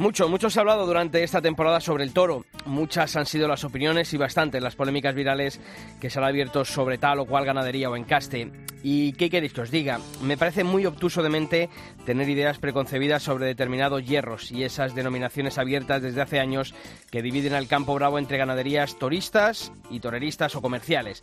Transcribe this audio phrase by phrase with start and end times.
[0.00, 2.46] Mucho, mucho se ha hablado durante esta temporada sobre el toro.
[2.64, 5.60] Muchas han sido las opiniones y bastantes las polémicas virales
[6.00, 8.50] que se han abierto sobre tal o cual ganadería o encaste.
[8.82, 10.00] ¿Y qué queréis que os diga?
[10.22, 11.68] Me parece muy obtuso de mente
[12.06, 16.74] tener ideas preconcebidas sobre determinados hierros y esas denominaciones abiertas desde hace años
[17.10, 21.20] que dividen al campo bravo entre ganaderías toristas y toreristas o comerciales.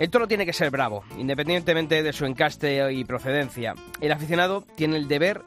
[0.00, 3.76] El toro tiene que ser bravo, independientemente de su encaste y procedencia.
[4.00, 5.42] El aficionado tiene el deber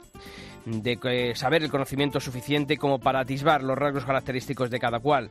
[0.64, 5.30] de saber el conocimiento suficiente como para atisbar los rasgos característicos de cada cual.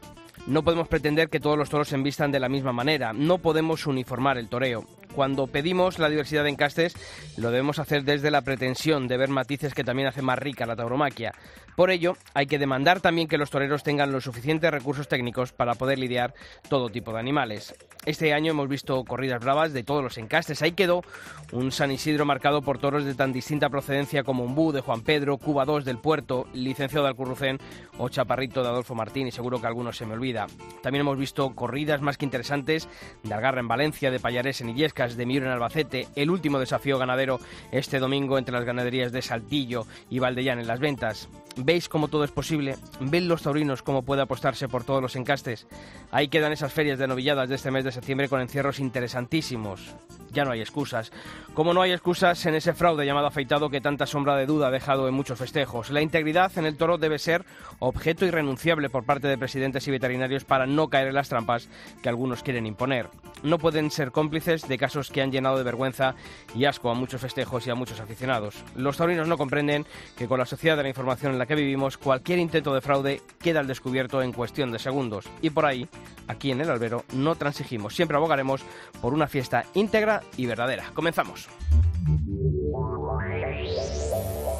[0.49, 3.85] No podemos pretender que todos los toros se envistan de la misma manera, no podemos
[3.85, 4.83] uniformar el toreo.
[5.13, 6.95] Cuando pedimos la diversidad de encastes,
[7.37, 10.75] lo debemos hacer desde la pretensión de ver matices que también hacen más rica la
[10.75, 11.33] tauromaquia.
[11.75, 15.75] Por ello, hay que demandar también que los toreros tengan los suficientes recursos técnicos para
[15.75, 16.33] poder lidiar
[16.67, 17.73] todo tipo de animales.
[18.05, 20.61] Este año hemos visto corridas bravas de todos los encastes.
[20.61, 21.03] Ahí quedó
[21.51, 25.37] un San Isidro marcado por toros de tan distinta procedencia como Umbú de Juan Pedro,
[25.37, 27.57] Cuba 2 del Puerto, Licenciado de Alcurrucén
[27.97, 30.38] o Chaparrito de Adolfo Martín, y seguro que algunos se me olvida.
[30.81, 32.87] También hemos visto corridas más que interesantes
[33.23, 36.97] de Algarra en Valencia, de Payarés en Illescas, de Miura en Albacete, el último desafío
[36.97, 37.39] ganadero
[37.71, 41.29] este domingo entre las ganaderías de Saltillo y Valdellán en las ventas.
[41.57, 42.77] ¿Veis cómo todo es posible?
[43.01, 45.67] ¿Ven los taurinos cómo puede apostarse por todos los encastes?
[46.11, 49.93] Ahí quedan esas ferias de novilladas de este mes de septiembre con encierros interesantísimos.
[50.31, 51.11] Ya no hay excusas.
[51.53, 54.71] Como no hay excusas en ese fraude llamado afeitado que tanta sombra de duda ha
[54.71, 55.89] dejado en muchos festejos.
[55.89, 57.45] La integridad en el toro debe ser
[57.79, 61.69] objeto irrenunciable por parte de presidentes y veterinarios para no caer en las trampas
[62.01, 63.09] que algunos quieren imponer.
[63.41, 66.15] No pueden ser cómplices de casos que han llenado de vergüenza
[66.53, 68.55] y asco a muchos festejos y a muchos aficionados.
[68.75, 69.85] Los taurinos no comprenden
[70.17, 73.21] que con la sociedad de la información en la que vivimos, cualquier intento de fraude
[73.39, 75.25] queda al descubierto en cuestión de segundos.
[75.41, 75.87] Y por ahí,
[76.27, 77.95] aquí en el albero, no transigimos.
[77.95, 78.61] Siempre abogaremos
[79.01, 80.91] por una fiesta íntegra y verdadera.
[80.93, 81.47] Comenzamos.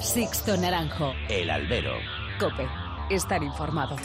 [0.01, 1.13] Sixto Naranjo.
[1.27, 1.93] El albero.
[2.39, 2.65] Cope.
[3.09, 3.97] Estar informado.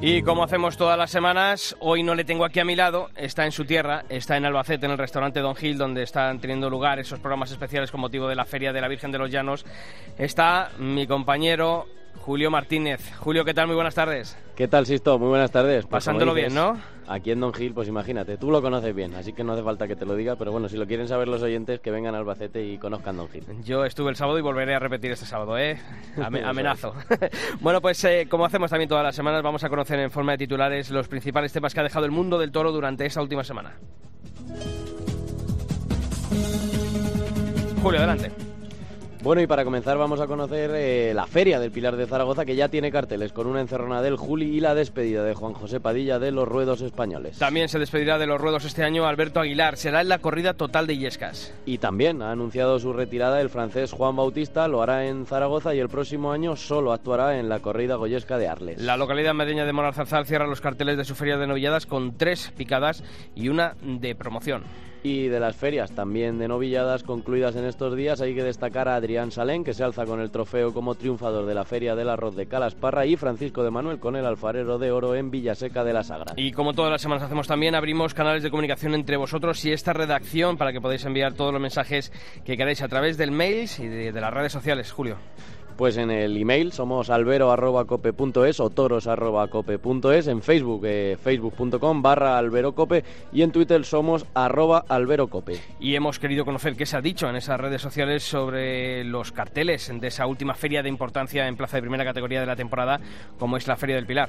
[0.00, 3.46] Y como hacemos todas las semanas, hoy no le tengo aquí a mi lado, está
[3.46, 6.98] en su tierra, está en Albacete, en el restaurante Don Gil, donde están teniendo lugar
[6.98, 9.64] esos programas especiales con motivo de la Feria de la Virgen de los Llanos.
[10.18, 11.86] Está mi compañero
[12.20, 13.12] Julio Martínez.
[13.18, 13.66] Julio, ¿qué tal?
[13.66, 14.36] Muy buenas tardes.
[14.56, 15.18] ¿Qué tal, Sisto?
[15.18, 15.84] Muy buenas tardes.
[15.84, 16.80] Pues Pasándolo dices, bien, ¿no?
[17.06, 19.86] Aquí en Don Gil, pues imagínate, tú lo conoces bien, así que no hace falta
[19.86, 22.18] que te lo diga, pero bueno, si lo quieren saber los oyentes, que vengan a
[22.18, 23.44] Albacete y conozcan Don Gil.
[23.62, 25.78] Yo estuve el sábado y volveré a repetir este sábado, ¿eh?
[26.44, 26.94] amenazo.
[27.60, 30.38] bueno, pues eh, como hacemos también todas las semanas, vamos a conocer en forma de
[30.38, 33.74] titulares los principales temas que ha dejado el mundo del toro durante esta última semana.
[37.82, 38.43] Julio, adelante.
[39.24, 42.56] Bueno, y para comenzar vamos a conocer eh, la Feria del Pilar de Zaragoza, que
[42.56, 46.18] ya tiene carteles con una encerrona del Juli y la despedida de Juan José Padilla
[46.18, 47.38] de los Ruedos Españoles.
[47.38, 50.86] También se despedirá de los Ruedos este año Alberto Aguilar, será en la corrida total
[50.86, 51.54] de Illescas.
[51.64, 55.78] Y también ha anunciado su retirada el francés Juan Bautista, lo hará en Zaragoza y
[55.78, 58.82] el próximo año solo actuará en la corrida goyesca de Arles.
[58.82, 62.52] La localidad madrileña de Monarzarzal cierra los carteles de su feria de novilladas con tres
[62.58, 63.02] picadas
[63.34, 64.64] y una de promoción
[65.04, 68.96] y de las ferias también de novilladas concluidas en estos días hay que destacar a
[68.96, 72.34] Adrián Salén que se alza con el trofeo como triunfador de la Feria del Arroz
[72.34, 76.04] de Calasparra y Francisco de Manuel con el alfarero de oro en Villaseca de la
[76.04, 76.32] Sagra.
[76.36, 79.92] Y como todas las semanas hacemos también abrimos canales de comunicación entre vosotros y esta
[79.92, 82.10] redacción para que podáis enviar todos los mensajes
[82.42, 85.18] que queráis a través del mail y de, de las redes sociales, Julio.
[85.76, 93.42] Pues en el email somos albero.cope.es o toros.cope.es, en Facebook eh, facebook.com barra alberocope y
[93.42, 95.60] en Twitter somos arroba alberocope.
[95.80, 99.92] Y hemos querido conocer qué se ha dicho en esas redes sociales sobre los carteles
[99.92, 103.00] de esa última feria de importancia en plaza de primera categoría de la temporada
[103.38, 104.28] como es la Feria del Pilar.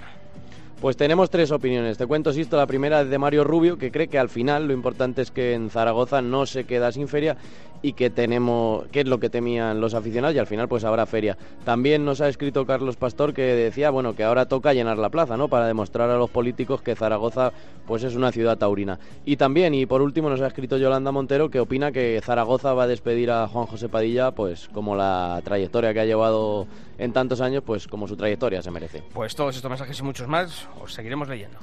[0.82, 1.98] Pues tenemos tres opiniones.
[1.98, 4.74] Te cuento, Sisto, la primera es de Mario Rubio, que cree que al final lo
[4.74, 7.38] importante es que en Zaragoza no se queda sin feria
[7.86, 11.06] y que tenemos, que es lo que temían los aficionados y al final pues habrá
[11.06, 11.38] feria.
[11.64, 15.38] También nos ha escrito Carlos Pastor que decía, bueno, que ahora toca llenar la plaza,
[15.38, 15.50] ¿no?
[15.50, 17.54] Para demostrar a los políticos que Zaragoza
[17.86, 18.98] pues es una ciudad taurina.
[19.24, 22.84] Y también, y por último, nos ha escrito Yolanda Montero que opina que Zaragoza va
[22.84, 26.66] a despedir a Juan José Padilla pues como la trayectoria que ha llevado
[26.98, 29.04] en tantos años, pues como su trayectoria se merece.
[29.14, 30.68] Pues todos estos mensajes y muchos más.
[30.82, 31.60] Os seguiremos leyendo.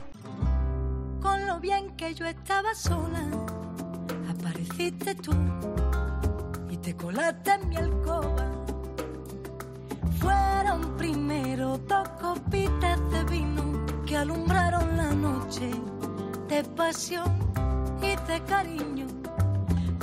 [1.20, 3.26] Con lo bien que yo estaba sola,
[4.30, 5.32] apareciste tú
[6.82, 8.50] te colaste en mi alcoba.
[10.18, 15.70] Fueron primero dos copitas de vino que alumbraron la noche
[16.48, 17.32] de pasión
[18.02, 19.06] y de cariño.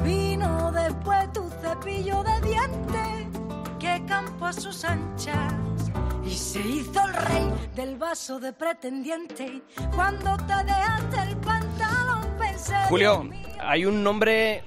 [0.04, 3.28] Vino después tu cepillo de dientes
[3.78, 5.54] que campo a sus anchas
[6.24, 9.62] y se hizo el rey del vaso de pretendiente.
[9.94, 12.76] Cuando te dejaste el pantalón pensé.
[12.88, 13.30] Julio,
[13.60, 14.64] hay un nombre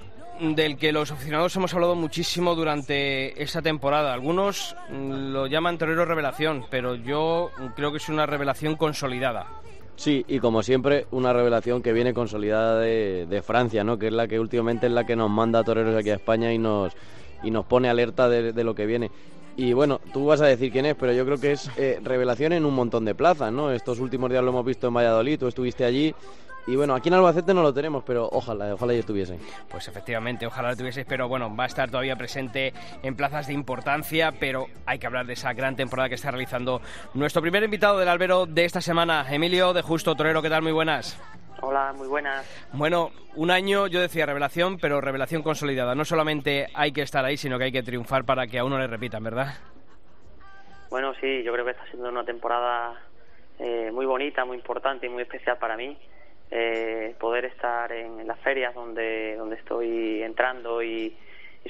[0.51, 4.13] del que los aficionados hemos hablado muchísimo durante esta temporada.
[4.13, 9.47] Algunos lo llaman torero revelación, pero yo creo que es una revelación consolidada.
[9.95, 13.97] Sí, y como siempre, una revelación que viene consolidada de, Francia, ¿no?
[13.97, 16.57] Que es la que últimamente es la que nos manda toreros aquí a España y
[16.57, 16.93] nos,
[17.41, 19.11] y nos pone alerta de, lo que viene.
[19.55, 22.53] Y bueno, tú vas a decir quién es, pero yo creo que es eh, revelación
[22.53, 23.71] en un montón de plazas, ¿no?
[23.71, 26.13] Estos últimos días lo hemos visto en Valladolid, tú estuviste allí
[26.65, 29.37] y bueno, aquí en Albacete no lo tenemos, pero ojalá, ojalá ya estuviese.
[29.69, 33.53] Pues efectivamente, ojalá lo tuviese, pero bueno, va a estar todavía presente en plazas de
[33.53, 36.81] importancia, pero hay que hablar de esa gran temporada que está realizando
[37.13, 40.41] nuestro primer invitado del albero de esta semana, Emilio de Justo Torero.
[40.41, 40.61] ¿Qué tal?
[40.61, 41.21] Muy buenas.
[41.61, 42.45] Hola, muy buenas.
[42.71, 45.95] Bueno, un año, yo decía revelación, pero revelación consolidada.
[45.95, 48.79] No solamente hay que estar ahí, sino que hay que triunfar para que a uno
[48.79, 49.53] le repitan, ¿verdad?
[50.89, 53.01] Bueno, sí, yo creo que está siendo una temporada
[53.59, 55.97] eh, muy bonita, muy importante y muy especial para mí
[56.51, 61.15] eh, poder estar en, las ferias donde, donde estoy entrando y,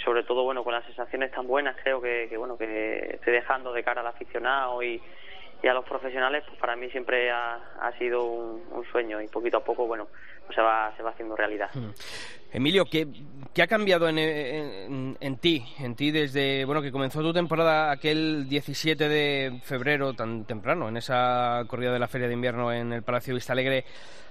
[0.03, 3.83] sobre todo bueno con las sensaciones tan buenas creo que, bueno que estoy dejando de
[3.83, 5.01] cara al aficionado y,
[5.63, 9.87] a los profesionales pues para mí siempre ha, sido un, sueño y poquito a poco
[9.87, 10.09] bueno
[10.45, 11.91] pues se va se va haciendo realidad hmm.
[12.51, 13.07] Emilio ¿qué,
[13.53, 18.49] qué ha cambiado en, en, ti en ti desde bueno que comenzó tu temporada aquel
[18.49, 23.03] 17 de febrero tan temprano en esa corrida de la feria de invierno en el
[23.03, 23.85] Palacio Vista Alegre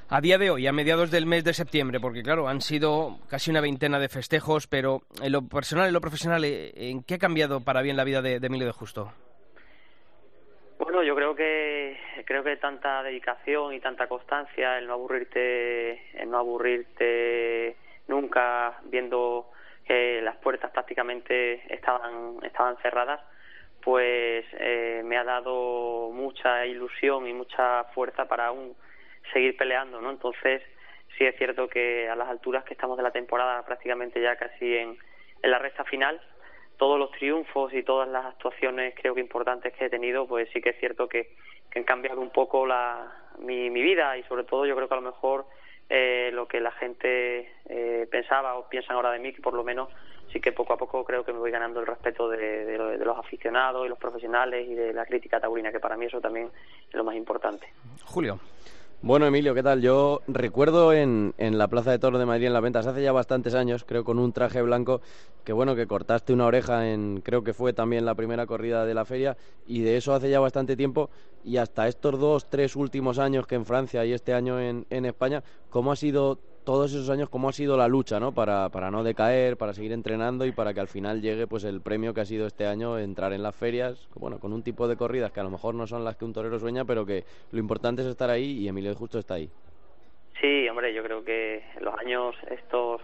[0.09, 3.51] a día de hoy, a mediados del mes de septiembre, porque claro, han sido casi
[3.51, 7.19] una veintena de festejos, pero en lo personal y lo profesional, eh, ¿en qué ha
[7.19, 9.13] cambiado para bien la vida de, Emilio de Justo?
[10.79, 11.97] Bueno, yo creo que
[12.27, 17.77] creo que tanta dedicación y tanta constancia, el no aburrirte, el no aburrirte
[18.09, 19.51] nunca viendo
[19.87, 23.21] que las puertas prácticamente estaban estaban cerradas,
[23.83, 28.75] pues eh, me ha dado mucha ilusión y mucha fuerza para un
[29.33, 30.11] seguir peleando, ¿no?
[30.11, 30.63] Entonces,
[31.17, 34.77] sí es cierto que a las alturas que estamos de la temporada, prácticamente ya casi
[34.77, 34.97] en,
[35.43, 36.21] en la recta final,
[36.77, 40.61] todos los triunfos y todas las actuaciones creo que importantes que he tenido, pues sí
[40.61, 41.35] que es cierto que,
[41.71, 44.95] que han cambiado un poco la, mi, mi vida y sobre todo yo creo que
[44.95, 45.47] a lo mejor
[45.89, 49.63] eh, lo que la gente eh, pensaba o piensan ahora de mí, que por lo
[49.63, 49.91] menos
[50.33, 53.05] sí que poco a poco creo que me voy ganando el respeto de, de, de,
[53.05, 56.51] los aficionados y los profesionales y de la crítica taurina, que para mí eso también
[56.89, 57.67] es lo más importante.
[58.07, 58.41] Julio.
[59.05, 59.83] Bueno, Emilio, ¿qué tal?
[59.83, 63.11] Yo recuerdo en, en la Plaza de Toros de Madrid en las ventas hace ya
[63.11, 65.01] bastantes años, creo con un traje blanco,
[65.43, 68.95] que bueno, que cortaste una oreja en, creo que fue también la primera corrida de
[68.95, 71.11] la feria, y de eso hace ya bastante tiempo,
[71.43, 75.05] y hasta estos dos, tres últimos años que en Francia y este año en, en
[75.05, 78.33] España, ¿cómo ha sido todos esos años cómo ha sido la lucha, ¿no?
[78.33, 81.81] Para, para no decaer, para seguir entrenando y para que al final llegue pues el
[81.81, 84.97] premio que ha sido este año entrar en las ferias, bueno, con un tipo de
[84.97, 87.59] corridas que a lo mejor no son las que un torero sueña, pero que lo
[87.59, 89.51] importante es estar ahí y Emilio Justo está ahí.
[90.41, 93.01] Sí, hombre, yo creo que los años estos,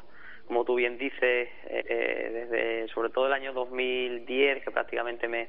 [0.47, 5.49] como tú bien dices, eh, eh, desde sobre todo el año 2010, que prácticamente me,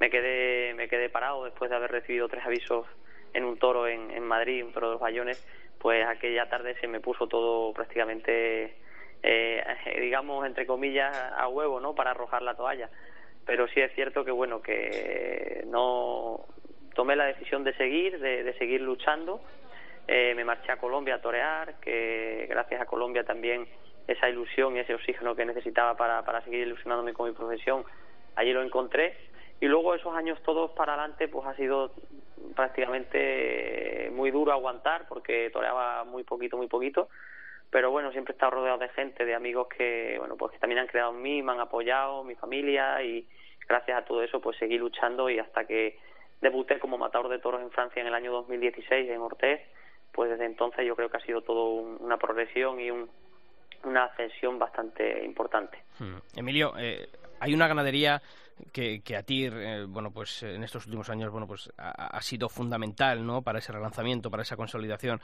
[0.00, 2.86] me quedé me quedé parado después de haber recibido tres avisos
[3.34, 5.46] en un toro en, en Madrid, un toro de los Bayones,
[5.78, 8.76] pues aquella tarde se me puso todo prácticamente,
[9.22, 9.64] eh,
[10.00, 11.94] digamos, entre comillas, a huevo, ¿no?
[11.94, 12.90] Para arrojar la toalla.
[13.46, 16.46] Pero sí es cierto que, bueno, que no
[16.94, 19.40] tomé la decisión de seguir, de, seguir luchando.
[20.06, 23.66] Eh, me marché a Colombia a torear, que gracias a Colombia también
[24.06, 27.84] esa ilusión y ese oxígeno que necesitaba para, para seguir ilusionándome con mi profesión,
[28.36, 29.16] allí lo encontré.
[29.60, 31.92] Y luego esos años todos para adelante, pues ha sido
[32.54, 37.08] prácticamente muy duro aguantar porque toreaba muy poquito, muy poquito.
[37.70, 40.80] Pero bueno, siempre he estado rodeado de gente, de amigos que, bueno, pues que también
[40.80, 43.28] han creado en mí, me han apoyado, mi familia y
[43.68, 45.98] gracias a todo eso pues seguí luchando y hasta que
[46.40, 49.60] debuté como matador de toros en Francia en el año 2016 en Ortez,
[50.12, 53.10] pues desde entonces yo creo que ha sido todo una progresión y un,
[53.84, 55.78] una ascensión bastante importante.
[55.98, 56.16] Hmm.
[56.36, 57.08] Emilio, eh,
[57.40, 58.22] hay una ganadería
[58.72, 62.48] que, que a ti, eh, bueno, pues en estos últimos años, bueno, pues ha, sido
[62.48, 63.42] fundamental, ¿no?
[63.42, 65.20] Para ese relanzamiento, para esa consolidación,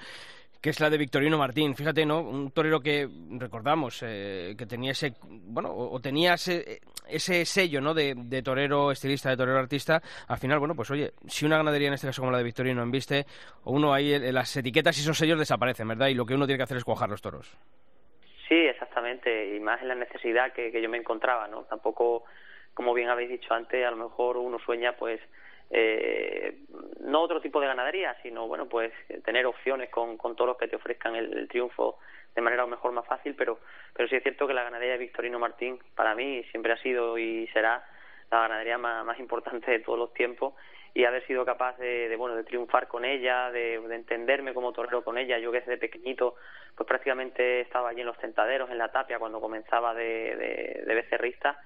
[0.61, 1.75] que es la de Victorino Martín.
[1.75, 2.21] Fíjate, ¿no?
[2.21, 7.93] Un torero que recordamos, eh, que tenía ese, bueno, o, tenía ese, ese sello ¿no?
[7.93, 11.95] de, torero estilista, de torero artista, al final, bueno, pues oye, si una ganadería en
[11.95, 13.27] este caso como la de Victorino embiste,
[13.65, 16.09] uno ahí las etiquetas y esos sellos desaparecen, ¿verdad?
[16.09, 17.57] Y lo que uno tiene que hacer es cuajar los toros.
[18.49, 21.65] Sí, exactamente, y más en la necesidad que, que yo me encontraba, ¿no?
[21.65, 22.25] Tampoco,
[22.75, 25.21] como bien habéis dicho antes, a lo mejor uno sueña, pues,
[25.71, 26.59] eh,
[27.01, 28.93] no otro tipo de ganadería, sino, bueno, pues,
[29.25, 31.99] tener opciones con, con todos los que te ofrezcan el, triunfo
[32.35, 33.61] de manera a lo mejor más fácil, pero,
[33.95, 37.17] pero sí es cierto que la ganadería de Victorino Martín, para mí, siempre ha sido
[37.17, 37.85] y será
[38.31, 40.55] la ganadería más, importante de todos los tiempos
[40.93, 44.73] y haber sido capaz de, de, bueno de triunfar con ella de, de, entenderme como
[44.73, 45.39] torero con ella.
[45.39, 46.37] Yo que desde pequeñito
[46.77, 51.61] pues prácticamente estaba allí en los tentaderos en la tapia cuando comenzaba de, de becerrista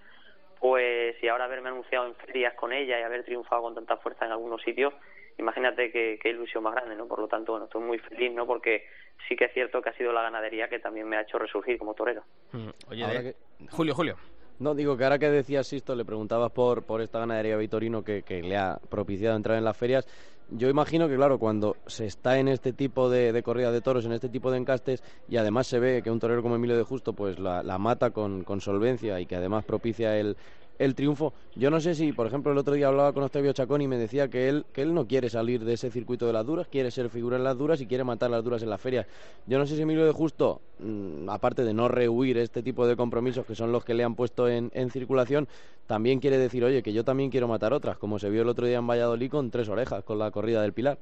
[0.60, 4.26] pues y ahora haberme anunciado en ferias con ella y haber triunfado con tanta fuerza
[4.26, 4.92] en algunos sitios
[5.38, 8.46] imagínate qué, qué ilusión más grande no por lo tanto bueno estoy muy feliz no
[8.46, 8.86] porque
[9.28, 11.78] sí que es cierto que ha sido la ganadería que también me ha hecho resurgir
[11.78, 12.22] como torero.
[12.52, 13.34] Mm, oye
[13.70, 14.16] Julio Julio.
[14.60, 18.24] No, digo que ahora que decías Sisto, le preguntabas por, por esta ganadería Vitorino que,
[18.24, 20.04] que le ha propiciado entrar en las ferias.
[20.50, 24.12] Yo imagino que, claro, cuando se está en este tipo de, corrida de toros, en
[24.12, 27.12] este tipo de encastes, y además se ve que un torero como Emilio de Justo
[27.12, 30.38] pues la, la mata con, con solvencia y que además propicia el,
[30.78, 31.32] el triunfo.
[31.54, 33.96] Yo no sé si, por ejemplo, el otro día hablaba con Octavio Chacón y me
[33.96, 36.90] decía que él, que él no quiere salir de ese circuito de las duras, quiere
[36.90, 39.06] ser figura en las duras y quiere matar las duras en la feria.
[39.46, 42.96] Yo no sé si Emilio de Justo, mm, aparte de no rehuir este tipo de
[42.96, 45.48] compromisos que son los que le han puesto en, en circulación,
[45.86, 48.66] también quiere decir, oye, que yo también quiero matar otras, como se vio el otro
[48.66, 50.98] día en Valladolid con tres orejas, con la corrida del Pilar.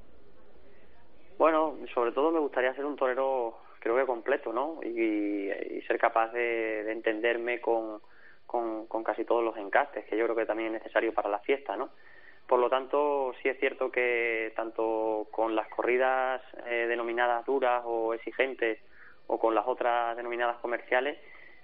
[1.39, 4.81] Bueno, sobre todo me gustaría ser un torero, creo que completo, ¿no?
[4.83, 5.51] Y,
[5.87, 8.01] ser capaz de entenderme con
[8.47, 11.41] con, con casi todos los encastes, que yo creo que también es necesario para la
[11.41, 11.91] fiesta, ¿no?
[12.47, 18.15] Por lo tanto, sí es cierto que tanto con las corridas eh, denominadas duras o
[18.15, 18.79] exigentes
[19.27, 21.19] o con las otras denominadas comerciales,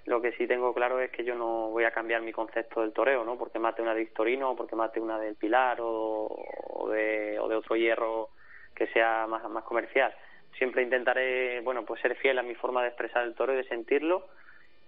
[0.05, 2.91] lo que sí tengo claro es que yo no voy a cambiar mi concepto del
[2.91, 3.37] toreo, ¿no?
[3.37, 8.29] Porque mate una de Victorino o porque mate una del Pilar o, de otro hierro
[8.75, 10.13] que sea más, más comercial.
[10.57, 13.63] Siempre intentaré, bueno, pues ser fiel a mi forma de expresar el toro y de
[13.63, 14.27] sentirlo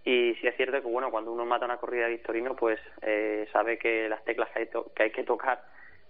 [0.05, 3.47] y sí es cierto que bueno cuando uno mata una corrida de Victorino pues eh,
[3.51, 5.63] sabe que las teclas que hay, que hay que tocar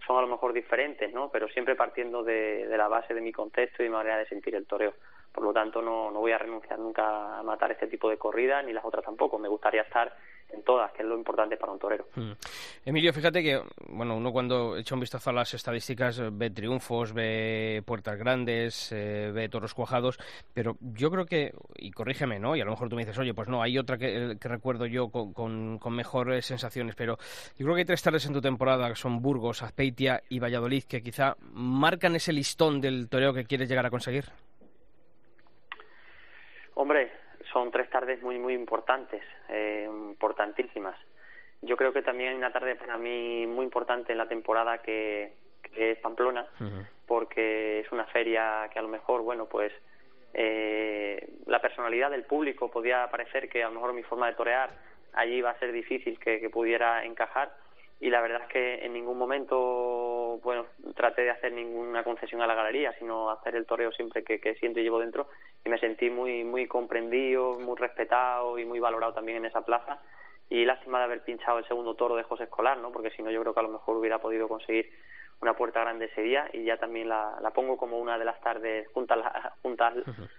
[0.06, 3.32] son a lo mejor diferentes no pero siempre partiendo de, de la base de mi
[3.32, 4.94] contexto y mi manera de sentir el toreo
[5.36, 8.72] por lo tanto no, voy a renunciar nunca a matar este tipo de corridas ni
[8.72, 10.16] las otras tampoco me gustaría estar
[10.50, 12.08] en todas, que es lo importante para un torero.
[12.16, 12.32] Mm.
[12.86, 17.82] Emilio, fíjate que, bueno, uno cuando echa un vistazo a las estadísticas ve triunfos, ve
[17.86, 20.20] puertas grandes, eh, ve toros cuajados,
[20.54, 22.56] pero yo creo que, y corrígeme, ¿no?
[22.56, 25.10] Y a lo mejor tú me dices, oye, pues no, hay otra que, recuerdo yo
[25.10, 27.18] con, con, mejores sensaciones, pero
[27.58, 30.84] yo creo que hay tres tardes en tu temporada, que son Burgos, Azpeitia y Valladolid,
[30.84, 34.26] que quizá marcan ese listón del toreo que quieres llegar a conseguir.
[36.76, 37.12] Hombre,
[37.52, 40.96] son tres tardes muy, muy importantes, eh, importantísimas.
[41.62, 45.34] Yo creo que también hay una tarde para mí muy importante en la temporada que,
[45.76, 46.46] es Pamplona,
[47.08, 49.74] porque es una feria que a lo mejor, bueno, pues
[50.34, 54.70] eh, la personalidad del público podía parecer que a lo mejor mi forma de torear
[55.14, 57.52] allí iba a ser difícil que pudiera encajar
[58.00, 62.48] y la verdad es que en ningún momento bueno traté de hacer ninguna concesión a
[62.48, 65.28] la galería sino hacer el toreo siempre que, que siento y llevo dentro.
[65.64, 70.00] Y me sentí muy muy comprendido muy respetado y muy valorado también en esa plaza.
[70.50, 73.32] Y lástima de haber pinchado el segundo toro de José Escolar no porque si no
[73.32, 74.92] yo creo que a lo mejor hubiera podido conseguir
[75.42, 78.40] una puerta grande ese día y ya también la, la pongo como una de las
[78.42, 79.94] tardes, juntarla, juntar,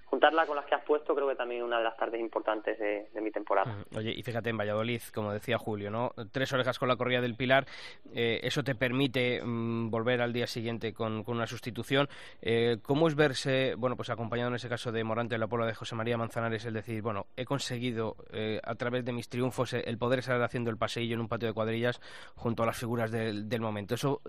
[0.05, 3.09] juntarla con las que has puesto, creo que también una de las tardes importantes de,
[3.21, 3.77] mi temporada.
[3.97, 6.13] Oye, y fíjate en Valladolid, como decía Julio, ¿no?
[6.33, 7.67] Tres orejas con la corrida del Pilar,
[8.15, 12.09] eh, eso te permite mm, volver al día siguiente con, con una sustitución.
[12.41, 15.75] Eh, ¿Cómo es verse, bueno, pues acompañado en ese caso de Morante, la Puebla de
[15.75, 19.99] José María Manzanares, el decir, bueno, he conseguido eh, a través de mis triunfos el
[19.99, 22.01] poder estar haciendo el paseillo en un patio de cuadrillas
[22.35, 23.95] junto a las figuras del, del momento?
[23.95, 24.21] Eso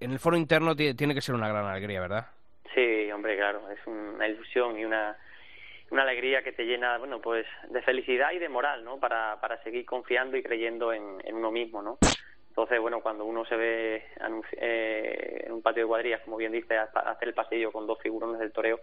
[0.00, 2.26] en el foro interno tiene que ser una gran alegría, ¿verdad?
[2.74, 5.16] Sí, hombre, claro, es una ilusión y una,
[5.90, 8.98] una alegría que te llena, bueno, pues de felicidad y de moral, ¿no?
[8.98, 11.98] Para, para seguir confiando y creyendo en, uno mismo, ¿no?
[12.48, 14.04] Entonces, bueno, cuando uno se ve
[14.56, 18.38] eh, en un patio de cuadrillas, como bien dice, hacer el pasillo con dos figurones
[18.38, 18.80] del toreo,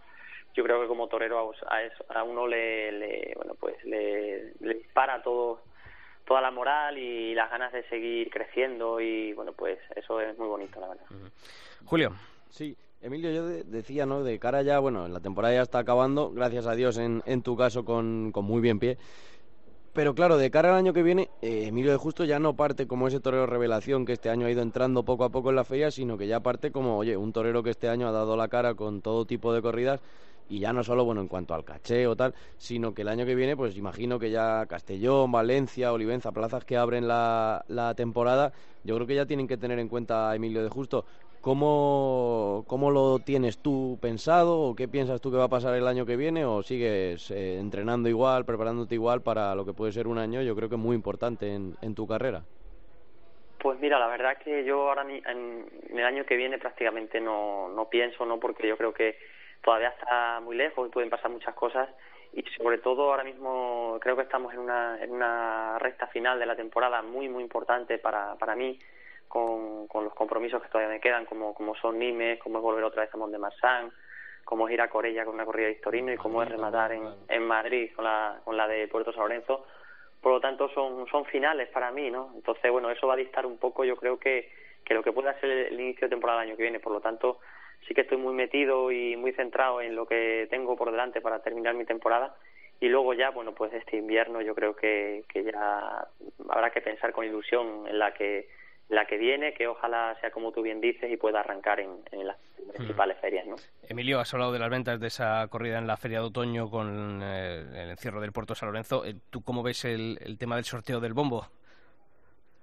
[0.53, 5.22] yo creo que como torero a, a uno le, le, bueno, pues le, le dispara
[5.22, 5.62] todo
[6.27, 10.48] toda la moral y las ganas de seguir creciendo y bueno, pues eso es muy
[10.48, 11.05] bonito, la verdad.
[11.86, 12.12] Julio.
[12.50, 14.24] Sí, Emilio, yo decía, ¿no?
[14.24, 17.55] De cara ya, bueno, la temporada ya está acabando, gracias a Dios en, en tu
[17.55, 18.98] caso con, con muy bien pie.
[19.93, 22.88] Pero claro, de cara al año que viene, eh, Emilio de Justo ya no parte
[22.88, 25.63] como ese torero revelación que este año ha ido entrando poco a poco en la
[25.63, 28.48] feria, sino que ya parte como, oye, un torero que este año ha dado la
[28.48, 30.00] cara con todo tipo de corridas
[30.50, 33.25] y ya no solo bueno en cuanto al caché o tal, sino que el año
[33.25, 38.54] que viene, pues imagino que ya Castellón, Valencia, Olivenza, plazas que abren la, la temporada,
[38.84, 41.06] yo creo que ya tienen que tener en cuenta a Emilio de Justo.
[41.42, 45.88] ¿Cómo, ¿Cómo lo tienes tú pensado o qué piensas tú que va a pasar el
[45.88, 50.08] año que viene o sigues eh, entrenando igual, preparándote igual para lo que puede ser
[50.08, 52.44] un año, yo creo que muy importante en, en tu carrera?
[53.60, 57.89] Pues mira, la verdad que yo ahora en, el año que viene prácticamente no, no
[57.89, 58.39] pienso, ¿no?
[58.39, 59.18] Porque yo creo que
[59.63, 61.89] todavía está muy lejos y pueden pasar muchas cosas
[62.33, 66.45] y sobre todo ahora mismo creo que estamos en una, en una recta final de
[66.45, 68.79] la temporada muy, muy importante para, para mí
[69.27, 72.83] con, con los compromisos que todavía me quedan, como, como son Nimes, como es volver
[72.83, 73.91] otra vez a Mont de Marsan,
[74.45, 77.03] como es ir a Corella con una corrida de Historino y como es rematar en,
[77.27, 79.65] en Madrid con la, con la de Puerto San Lorenzo.
[80.21, 82.31] Por lo tanto, son, son finales para mí, ¿no?
[82.35, 84.51] Entonces, bueno, eso va a dictar un poco, yo creo que,
[84.83, 86.79] que lo que pueda ser el, inicio de temporada del año que viene.
[86.79, 87.39] Por lo tanto,
[87.88, 91.41] sí que estoy muy metido y muy centrado en lo que tengo por delante para
[91.41, 92.36] terminar mi temporada
[92.79, 96.07] y luego ya bueno pues este invierno yo creo que, que ya
[96.50, 98.48] habrá que pensar con ilusión en la que
[98.89, 102.38] la que viene, que ojalá sea como tú bien dices y pueda arrancar en, las
[102.74, 103.46] principales ferias.
[103.46, 103.55] ¿no?
[103.89, 107.22] Emilio, has hablado de las ventas de esa corrida en la feria de otoño con
[107.24, 109.05] eh, el encierro del Puerto San Lorenzo.
[109.05, 111.48] Eh, ¿Tú cómo ves el, el, tema del sorteo del bombo?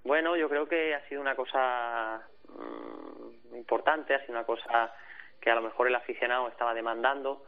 [0.03, 2.94] Bueno, yo creo que ha sido una cosa mmm,
[3.55, 4.93] importante, ha sido una cosa
[5.39, 7.45] que a lo mejor el aficionado estaba demandando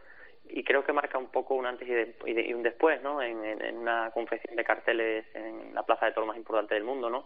[0.50, 3.22] y creo que marca un poco un antes y, de, y, y un después, ¿no?
[3.22, 3.38] En,
[3.78, 7.26] una confección de carteles en la plaza de toros más importante del mundo, ¿no?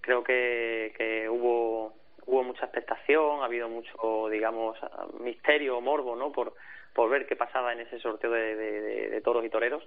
[0.00, 1.94] creo que, que hubo
[2.26, 4.78] hubo mucha expectación, ha habido mucho, digamos,
[5.18, 6.30] misterio o morbo, ¿no?
[6.30, 6.54] Por,
[6.92, 9.82] por ver qué pasaba en ese sorteo de, de, de, toros y toreros.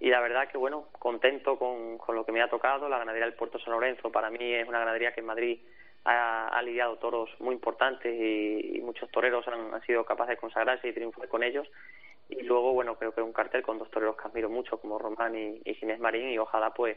[0.00, 2.88] Y la verdad que, bueno, contento con, con lo que me ha tocado.
[2.88, 5.60] La ganadería del Puerto San Lorenzo para mí es una ganadería que en Madrid
[6.04, 10.40] ha, ha lidiado toros muy importantes y, y muchos toreros han, han, sido capaces de
[10.40, 11.66] consagrarse y triunfar con ellos.
[12.28, 15.36] Y luego, bueno, creo que un cartel con dos toreros que admiro mucho, como Román
[15.36, 16.96] y, y Ginés Marín, y ojalá, pues,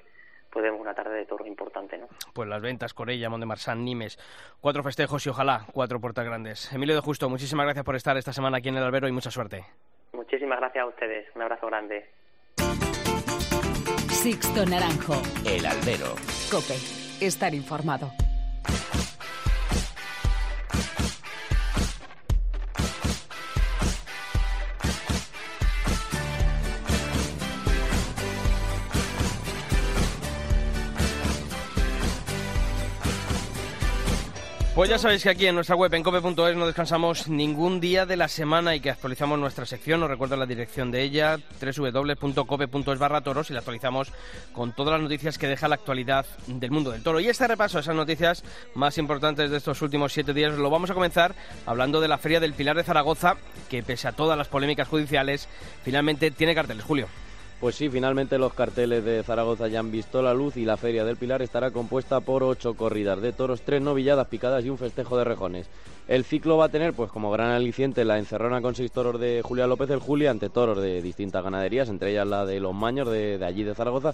[0.52, 2.08] podemos una tarde de toros importante, ¿no?
[2.34, 4.18] Pues las ventas, Corella, Marsan, Nimes,
[4.62, 6.72] cuatro festejos y ojalá cuatro puertas grandes.
[6.74, 9.32] Emilio de Justo, muchísimas gracias por estar esta semana aquí en el Albero y mucha
[9.32, 9.66] suerte.
[10.14, 12.10] Muchísimas gracias a ustedes, un abrazo grande.
[14.10, 15.22] Sixto Naranjo.
[15.46, 16.16] El Albero.
[16.52, 16.76] Cope,
[17.22, 18.12] estar informado.
[34.78, 38.16] Pues ya sabéis que aquí en nuestra web en cope.es no descansamos ningún día de
[38.16, 40.04] la semana y que actualizamos nuestra sección.
[40.04, 44.14] Os recuerdo la dirección de ella, www.cope.es barra toros y la actualizamos
[44.54, 47.20] con todas las noticias que deja la actualidad del mundo del toro.
[47.20, 48.44] Y este repaso a esas noticias
[48.76, 51.34] más importantes de estos últimos siete días lo vamos a comenzar
[51.66, 53.36] hablando de la Feria del Pilar de Zaragoza,
[53.72, 55.50] que pese a todas las polémicas judiciales,
[55.84, 56.86] finalmente tiene carteles.
[56.86, 57.08] Julio.
[57.60, 61.04] Pues sí, finalmente los carteles de Zaragoza ya han visto la luz y la Feria
[61.04, 65.18] del Pilar estará compuesta por ocho corridas de toros, tres novilladas picadas y un festejo
[65.18, 65.68] de rejones.
[66.08, 69.42] El ciclo va a tener, pues como gran aliciente, la encerrona con seis toros de
[69.44, 73.10] Julián López el Juli ante toros de distintas ganaderías, entre ellas la de los Maños
[73.10, 74.14] de, de allí de Zaragoza,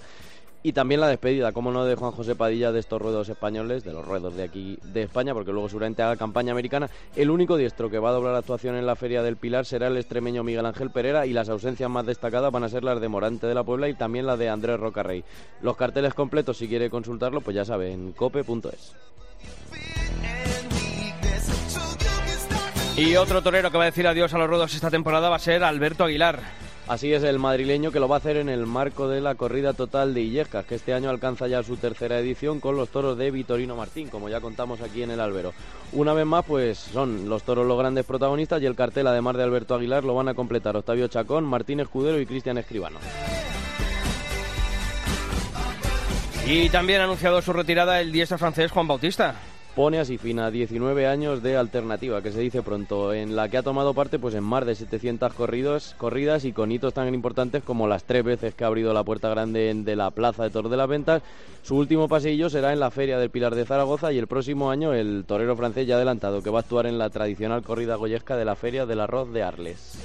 [0.66, 3.92] y también la despedida, como no, de Juan José Padilla de estos ruedos españoles, de
[3.92, 6.88] los ruedos de aquí de España, porque luego seguramente haga campaña americana.
[7.14, 9.98] El único diestro que va a doblar actuación en la Feria del Pilar será el
[9.98, 13.46] extremeño Miguel Ángel Pereira y las ausencias más destacadas van a ser las de Morante
[13.46, 15.22] de la Puebla y también la de Andrés Rocarrey.
[15.60, 18.94] Los carteles completos, si quiere consultarlo, pues ya sabe, en cope.es.
[22.96, 25.40] Y otro torero que va a decir adiós a los ruedos esta temporada va a
[25.40, 26.40] ser Alberto Aguilar.
[26.86, 29.72] Así es el madrileño que lo va a hacer en el marco de la corrida
[29.72, 33.30] total de Illescas, que este año alcanza ya su tercera edición con los toros de
[33.30, 35.54] Vitorino Martín, como ya contamos aquí en el Albero.
[35.92, 39.44] Una vez más, pues son los toros los grandes protagonistas y el cartel, además de
[39.44, 42.98] Alberto Aguilar, lo van a completar Octavio Chacón, Martín Escudero y Cristian Escribano.
[46.46, 49.36] Y también ha anunciado su retirada el diestro francés Juan Bautista
[49.74, 53.58] pone así fin a 19 años de alternativa, que se dice pronto, en la que
[53.58, 57.62] ha tomado parte pues en más de 700 corridos, corridas y con hitos tan importantes
[57.62, 60.70] como las tres veces que ha abrido la puerta grande de la Plaza de Toros
[60.70, 61.22] de las Ventas.
[61.62, 64.92] Su último pasillo será en la Feria del Pilar de Zaragoza y el próximo año
[64.92, 68.44] el torero francés ya adelantado que va a actuar en la tradicional corrida goyesca de
[68.44, 69.98] la Feria del Arroz de Arles.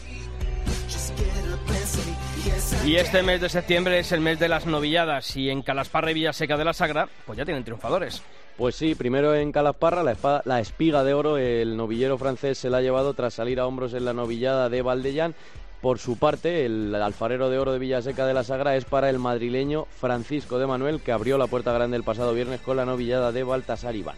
[2.86, 6.14] Y este mes de septiembre es el mes de las novilladas y en Calasparra y
[6.16, 8.24] Villaseca de la Sagra pues ya tienen triunfadores.
[8.60, 12.82] Pues sí, primero en Calasparra, la, espiga de oro, el novillero francés se la ha
[12.82, 15.34] llevado tras salir a hombros en la novillada de Valdellán.
[15.82, 19.18] Por su parte, el alfarero de oro de Villaseca de la Sagra es para el
[19.18, 23.32] madrileño Francisco de Manuel, que abrió la puerta grande el pasado viernes con la novillada
[23.32, 24.18] de Baltasar Iván.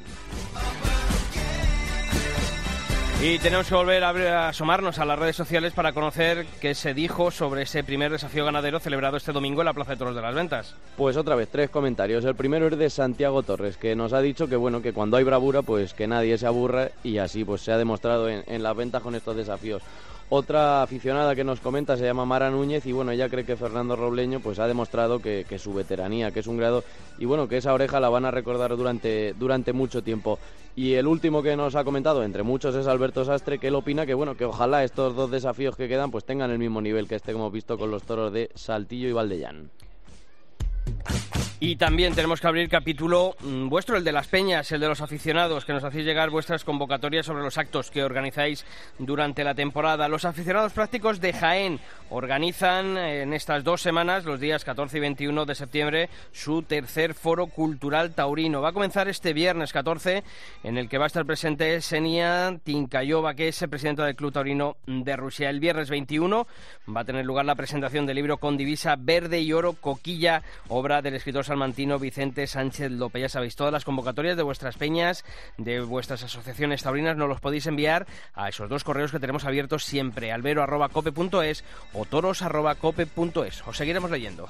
[3.24, 7.30] Y tenemos que volver a asomarnos a las redes sociales para conocer qué se dijo
[7.30, 10.34] sobre ese primer desafío ganadero celebrado este domingo en la Plaza de Toros de las
[10.34, 10.74] Ventas.
[10.98, 12.26] Pues otra vez, tres comentarios.
[12.26, 15.24] El primero es de Santiago Torres, que nos ha dicho que bueno, que cuando hay
[15.24, 18.76] bravura, pues que nadie se aburra y así pues se ha demostrado en, en las
[18.76, 19.84] ventas con estos desafíos.
[20.34, 23.98] Otra aficionada que nos comenta se llama Mara Núñez y bueno, ella cree que Fernando
[23.98, 26.86] Robleño pues ha demostrado que, su veteranía, que es un grado
[27.20, 30.40] y bueno, que esa oreja la van a recordar durante, durante mucho tiempo.
[30.74, 34.06] Y el último que nos ha comentado, entre muchos, es Alberto Sastre, que él opina
[34.06, 37.16] que bueno, que ojalá estos dos desafíos que quedan pues tengan el mismo nivel que
[37.16, 39.70] este que hemos visto con los toros de Saltillo y Valdellán.
[41.64, 45.00] Y también tenemos que abrir capítulo mm, vuestro, el de las peñas, el de los
[45.00, 48.66] aficionados, que nos hacéis llegar vuestras convocatorias sobre los actos que organizáis
[48.98, 50.08] durante la temporada.
[50.08, 55.46] Los aficionados prácticos de Jaén organizan en estas dos semanas, los días 14 y 21
[55.46, 58.62] de septiembre, su tercer foro cultural taurino.
[58.62, 60.24] Va a comenzar este viernes 14,
[60.64, 64.34] en el que va a estar presente Senia Tincayova, que es el presidente del Club
[64.34, 65.52] Taurino de Rusia.
[65.52, 66.48] El viernes 21
[66.94, 70.91] va a tener lugar la presentación del libro con divisa verde y oro, Coquilla, obra
[71.00, 73.22] del escritor salmantino Vicente Sánchez López.
[73.22, 75.24] Ya sabéis, todas las convocatorias de vuestras peñas,
[75.58, 79.86] de vuestras asociaciones taurinas, nos los podéis enviar a esos dos correos que tenemos abiertos
[79.86, 83.68] siempre, albero.cope.es o toros.cope.es.
[83.68, 84.50] Os seguiremos leyendo.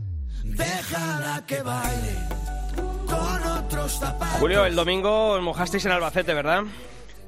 [4.39, 6.63] Julio, el domingo mojasteis en Albacete, ¿verdad?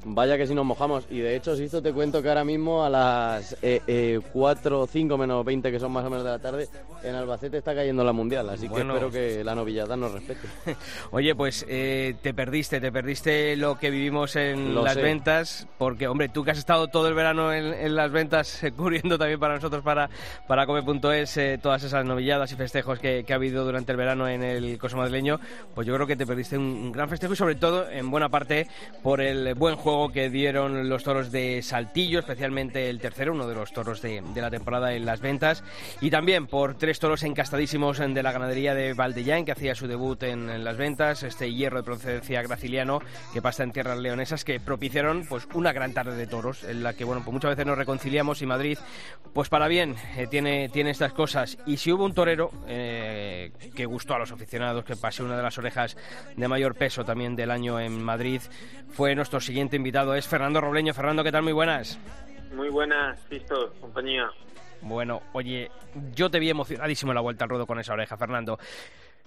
[0.05, 1.05] Vaya que si nos mojamos.
[1.09, 4.87] Y de hecho, si esto te cuento que ahora mismo a las eh, eh, 4,
[4.87, 6.67] 5 menos 20, que son más o menos de la tarde,
[7.03, 8.49] en Albacete está cayendo la Mundial.
[8.49, 10.47] Así que espero que la novillada nos respete.
[11.11, 16.29] Oye, pues eh, te perdiste, te perdiste lo que vivimos en las ventas, porque, hombre,
[16.29, 20.09] tú que has estado todo el verano en, las ventas, cubriendo también para nosotros, para,
[20.47, 24.43] para Come.es, eh, todas esas novilladas y festejos que, ha habido durante el verano en
[24.43, 25.39] el Coso Madrileño,
[25.73, 28.29] pues yo creo que te perdiste un, un gran festejo y sobre todo, en buena
[28.29, 28.67] parte,
[29.01, 33.55] por el buen juego que dieron los toros de Saltillo, especialmente el tercero, uno de
[33.55, 35.63] los toros de, la temporada en las ventas,
[36.01, 40.23] y también por tres toros encastadísimos de la ganadería de Valdellán, que hacía su debut
[40.23, 43.01] en, las ventas, este hierro de procedencia graciliano
[43.33, 46.93] que pasa en tierras leonesas, que propiciaron pues una gran tarde de toros, en la
[46.93, 48.77] que bueno, pues muchas veces nos reconciliamos y Madrid,
[49.33, 51.57] pues para bien, eh, tiene, tiene estas cosas.
[51.65, 55.43] Y si hubo un torero eh, que gustó a los aficionados, que pasó una de
[55.43, 55.95] las orejas
[56.35, 58.41] de mayor peso también del año en Madrid,
[58.93, 60.93] fue nuestro siguiente invitado, es Fernando Robleño.
[60.93, 61.43] Fernando, ¿qué tal?
[61.43, 61.99] Muy buenas.
[62.55, 64.31] Muy buenas, Cristo, compañía.
[64.81, 65.69] Bueno, oye,
[66.15, 68.57] yo te vi emocionadísimo en la vuelta al ruedo con esa oreja, Fernando.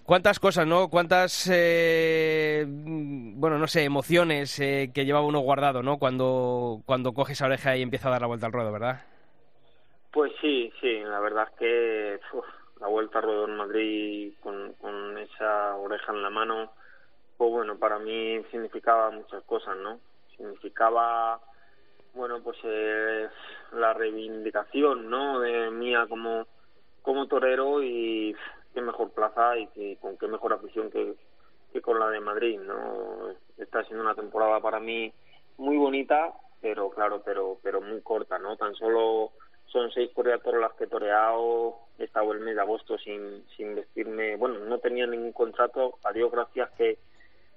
[0.05, 0.89] ¿Cuántas cosas, no?
[0.89, 5.99] ¿Cuántas, eh, bueno, no sé, emociones eh, que llevaba uno guardado, ¿no?
[5.99, 9.03] Cuando, cuando coge esa oreja y empieza a dar la vuelta al ruedo, ¿verdad?
[10.11, 12.21] Pues sí, sí, la verdad es que
[12.81, 16.73] la vuelta al ruedo en Madrid con, con esa oreja en la mano,
[17.37, 20.01] pues bueno, para mí significaba muchas cosas, ¿no?
[20.37, 21.41] Significaba,
[22.15, 23.29] bueno, pues eh,
[23.73, 25.41] la reivindicación, ¿no?
[25.41, 26.47] De mía como,
[27.03, 28.35] como torero y
[28.75, 31.15] qué mejor plaza y con qué mejor afición que,
[31.73, 33.31] que con la de Madrid, ¿no?
[33.57, 35.13] Está siendo una temporada para mí
[35.59, 38.57] muy bonita, pero claro, pero pero muy corta, ¿no?
[38.57, 39.33] Tan solo
[39.67, 43.75] son seis corridas las que he toreado, he estado el mes de agosto sin, sin
[43.75, 46.99] vestirme, bueno, no tenía ningún contrato, a Dios gracias que,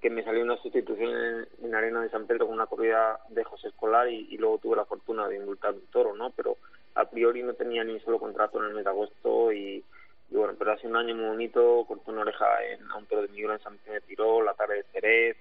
[0.01, 3.67] que me salió una sustitución en, Arena de San Pedro con una corrida de José
[3.67, 6.31] Escolar y, luego tuve la fortuna de indultar un toro, ¿no?
[6.31, 6.57] Pero
[6.95, 9.83] a priori no tenía ni un solo contrato en el mes de agosto y,
[10.29, 13.27] bueno, pero hace un año muy bonito, corté una oreja en, a un toro de
[13.29, 15.37] Miguel en San Pedro de Tirol, la tarde de Jerez,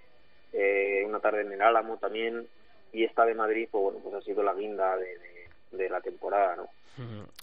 [0.52, 2.48] eh, una tarde en el Álamo también
[2.92, 5.16] y esta de Madrid, pues bueno, pues ha sido la guinda de
[5.72, 6.68] la temporada, ¿no?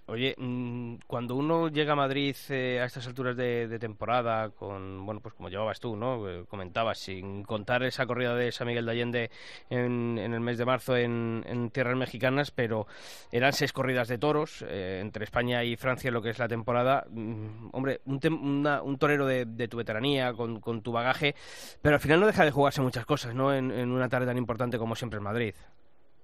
[0.08, 5.22] Oye, mm, cuando uno llega a Madrid eh, a estas alturas de, temporada, con, bueno,
[5.22, 6.30] pues como llevabas tú, ¿no?
[6.30, 9.32] Eh, comentabas, sin contar esa corrida de San Miguel de Allende
[9.70, 12.86] en, el mes de marzo en, tierras mexicanas, pero
[13.32, 17.06] eran seis corridas de toros eh, entre España y Francia, lo que es la temporada.
[17.10, 21.36] Mm, hombre, un, un torero de, tu veteranía, con, tu bagaje,
[21.82, 23.54] pero al final no deja de jugarse muchas cosas, ¿no?
[23.54, 25.56] En, en una tarde tan importante como siempre en Madrid.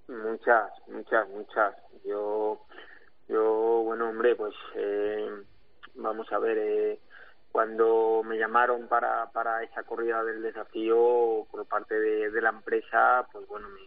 [0.08, 1.76] Muchas, muchas, muchas.
[2.04, 2.62] Yo,
[3.28, 5.30] yo bueno, hombre, pues eh,
[5.96, 7.00] vamos a ver, eh,
[7.52, 13.48] cuando me llamaron para, para esa corrida del desafío por parte de, la empresa, pues
[13.48, 13.82] bueno, me,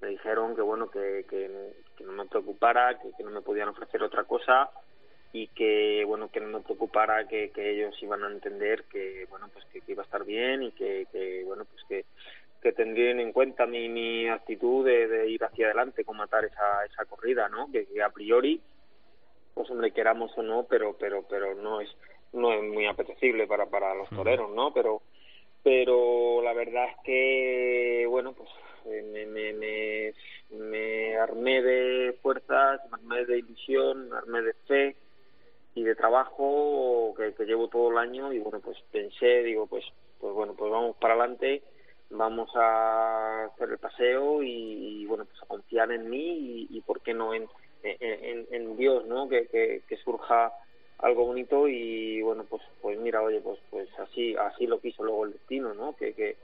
[0.00, 4.24] me, dijeron que bueno, que, que, no me preocupara, que, no me podían ofrecer otra
[4.24, 4.70] cosa
[5.32, 9.48] y que bueno, que no me preocupara, que, que ellos iban a entender que bueno,
[9.52, 12.04] pues que, iba a estar bien y que, que bueno, pues que
[12.62, 16.84] que tendrían en cuenta mi, mi actitud de, de, ir hacia adelante con matar esa,
[16.84, 17.70] esa corrida, ¿no?
[17.70, 18.60] Que, a priori,
[19.54, 21.88] pues hombre, queramos o no, pero pero pero no es
[22.32, 24.72] no es muy apetecible para para los toreros, ¿no?
[24.72, 25.02] Pero
[25.62, 28.48] pero la verdad es que bueno, pues
[28.86, 30.12] eh, me, me, me,
[30.50, 34.96] me armé de fuerzas, me armé de ilusión, me armé de fe
[35.74, 39.84] y de trabajo que, que llevo todo el año y bueno, pues pensé, digo, pues
[40.18, 41.62] pues bueno, pues vamos para adelante
[42.10, 47.14] vamos a hacer el paseo y, bueno pues a confiar en mí y, por qué
[47.14, 47.48] no en,
[47.82, 50.52] en, Dios no que, que, que, surja
[50.98, 55.24] algo bonito y bueno pues pues mira oye pues pues así así lo quiso luego
[55.24, 56.36] el destino no que que,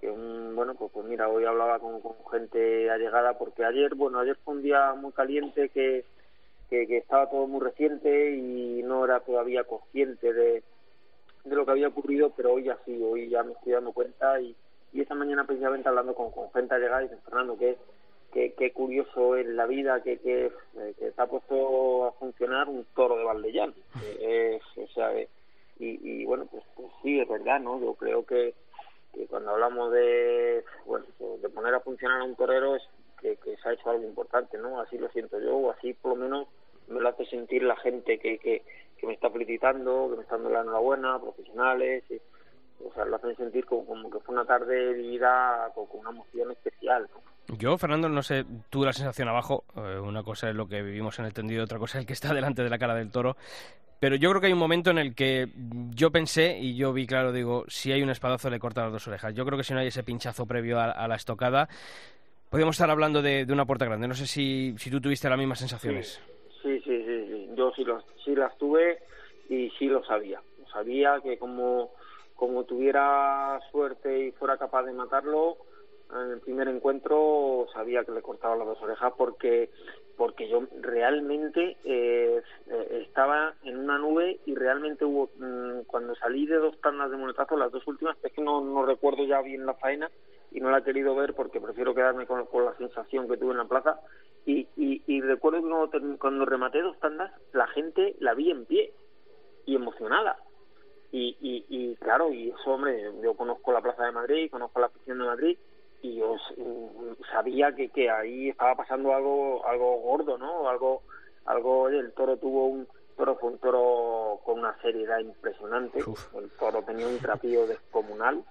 [0.00, 4.20] que un, bueno pues pues mira hoy hablaba con, con gente allegada porque ayer bueno
[4.20, 6.04] ayer fue un día muy caliente que,
[6.70, 10.62] que que estaba todo muy reciente y no era todavía consciente de
[11.44, 14.40] de lo que había ocurrido pero hoy ya sí hoy ya me estoy dando cuenta
[14.40, 14.56] y
[14.94, 17.76] y esta mañana precisamente hablando con, con gente allegada y Fernando que
[18.32, 22.84] qué curioso es la vida que, que, eh, que, se ha puesto a funcionar un
[22.94, 23.74] toro de Valdellán
[24.20, 25.28] es, o sea, y,
[25.78, 28.54] y bueno pues, pues, sí es verdad no yo creo que,
[29.12, 32.82] que cuando hablamos de bueno de poner a funcionar a un torero es
[33.20, 36.16] que, que se ha hecho algo importante no así lo siento yo o así por
[36.16, 36.48] lo menos
[36.88, 38.62] me lo hace sentir la gente que, que,
[38.96, 42.20] que me está felicitando que me está dando la enhorabuena profesionales y,
[42.82, 47.08] o sea, lo hacen sentir como, que fue una tarde vivida con, una emoción especial.
[47.58, 51.18] Yo, Fernando, no sé, tuve la sensación abajo, eh, una cosa es lo que vivimos
[51.18, 53.36] en el tendido, otra cosa es el que está delante de la cara del toro,
[54.04, 55.48] pero yo creo que hay un momento en el que
[55.94, 59.08] yo pensé y yo vi claro, digo, si hay un espadazo le corta las dos
[59.08, 59.34] orejas.
[59.34, 61.68] Yo creo que si no hay ese pinchazo previo a, la estocada,
[62.50, 64.06] podríamos estar hablando de, una puerta grande.
[64.06, 66.20] No sé si, si tú tuviste las mismas sensaciones.
[66.62, 67.50] Sí, sí, sí, sí.
[67.54, 67.84] yo sí,
[68.24, 68.98] sí las tuve
[69.48, 70.38] y sí lo sabía.
[70.70, 71.92] Sabía que como
[72.34, 75.56] como tuviera suerte y fuera capaz de matarlo
[76.12, 79.70] en el primer encuentro sabía que le cortaba las dos orejas porque
[80.16, 82.40] porque yo realmente eh,
[82.90, 87.56] estaba en una nube y realmente hubo mm, cuando salí de dos tandas de monetazo
[87.56, 90.08] las dos últimas es que no, no recuerdo ya bien la faena
[90.52, 93.58] y no la he querido ver porque prefiero quedarme con, la sensación que tuve en
[93.58, 93.98] la plaza.
[94.46, 98.64] Y, y, y recuerdo que cuando, cuando rematé dos tandas la gente la vi en
[98.64, 98.92] pie
[99.66, 100.36] y emocionada
[101.14, 104.86] y, y, y claro, y eso, hombre, yo conozco la Plaza de Madrid, conozco la
[104.86, 105.58] afición de Madrid
[106.02, 106.34] y yo
[107.30, 110.68] sabía que, que ahí estaba pasando algo algo gordo, ¿no?
[110.68, 111.02] Algo,
[111.44, 116.82] algo el toro tuvo un toro fue un toro con una seriedad impresionante, el toro
[116.82, 118.42] tenía un trapío descomunal,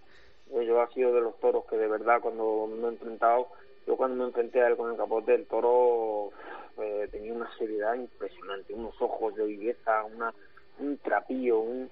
[0.49, 3.49] yo ha sido de los toros que de verdad cuando me he enfrentado,
[3.85, 6.29] yo cuando me enfrenté a él con el capote, el toro
[6.77, 10.33] eh, tenía una seriedad impresionante, unos ojos de viveza, una
[10.79, 11.89] un trapío, un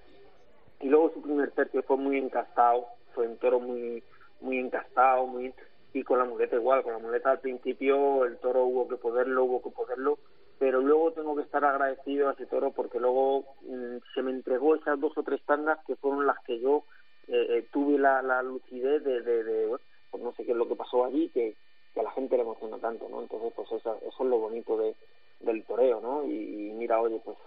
[0.82, 4.04] y luego su primer tercio fue muy encastado, fue un toro muy
[4.41, 5.54] muy encastado, muy
[5.94, 9.44] y con la muleta igual, con la muleta al principio el toro hubo que poderlo,
[9.44, 10.20] hubo que poderlo,
[10.58, 14.76] pero luego tengo que estar agradecido a ese toro porque luego mm, se me entregó
[14.76, 16.84] esas dos o tres tandas que fueron las que yo
[17.28, 20.58] eh, eh, tuve la, la lucidez de, de, de bueno, pues no sé qué es
[20.58, 21.56] lo que pasó allí, que,
[21.94, 23.22] que a la gente le emociona tanto, ¿no?
[23.22, 24.96] Entonces, pues eso, eso es lo bonito de,
[25.39, 26.26] del toreo, ¿no?
[26.26, 27.38] Y, y mira, oye, pues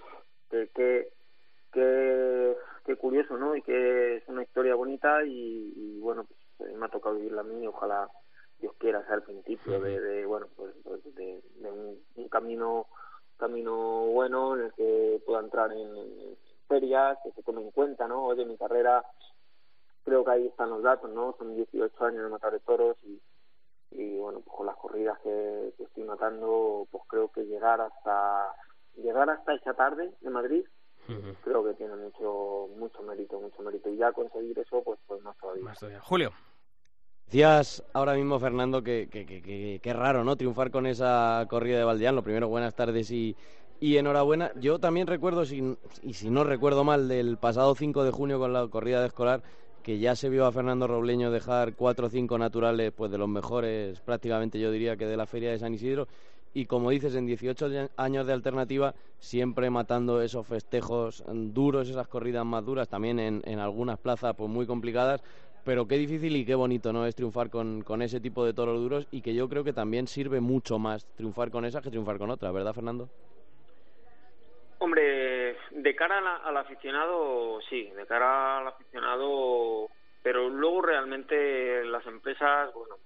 [0.50, 1.08] que, que
[1.74, 2.56] qué,
[2.86, 3.54] qué curioso, ¿no?
[3.56, 7.66] Y que es una historia bonita y, bueno, pues me ha tocado vivirla a mí,
[7.66, 8.08] ojalá
[8.60, 12.86] Dios quiera ser el principio de, bueno, pues, pues de, un, camino
[13.36, 16.36] camino bueno en el que pueda entrar en,
[16.68, 18.24] ferias, que se tome en cuenta, ¿no?
[18.24, 19.04] Oye, mi carrera,
[20.04, 21.34] creo que ahí están los datos, ¿no?
[21.38, 23.20] Son 18 años de matar de toros y,
[23.90, 28.54] y bueno, pues con las corridas que, que estoy matando, pues creo que llegar hasta
[28.96, 30.64] llegar hasta esa tarde de Madrid
[31.42, 33.90] creo que tiene mucho mucho mérito, mucho mérito.
[33.90, 35.64] Y ya conseguir eso, pues, pues más todavía.
[35.64, 36.32] Más Julio.
[37.26, 40.36] Decías ahora mismo, Fernando, que, que, que, que, raro, ¿no?
[40.36, 42.14] Triunfar con esa corrida de Valdeán.
[42.14, 43.34] Lo primero, buenas tardes y,
[43.80, 44.52] y enhorabuena.
[44.56, 48.52] Yo también recuerdo, si, y si no recuerdo mal, del pasado 5 de junio con
[48.52, 49.42] la corrida de escolar,
[49.82, 53.28] que ya se vio a Fernando Robleño dejar cuatro o cinco naturales, pues de los
[53.28, 56.08] mejores, prácticamente yo diría que de la Feria de San Isidro
[56.54, 62.46] y como dices, en 18 años de alternativa, siempre matando esos festejos duros, esas corridas
[62.46, 65.22] más duras, también en, en algunas plazas pues muy complicadas,
[65.64, 68.78] pero qué difícil y qué bonito no es triunfar con, con, ese tipo de toros
[68.78, 72.18] duros y que yo creo que también sirve mucho más triunfar con esas que triunfar
[72.18, 73.08] con otras, ¿verdad Fernando?
[74.78, 79.88] Hombre, de cara al aficionado, sí, de cara al aficionado,
[80.22, 82.96] pero luego realmente las empresas, bueno,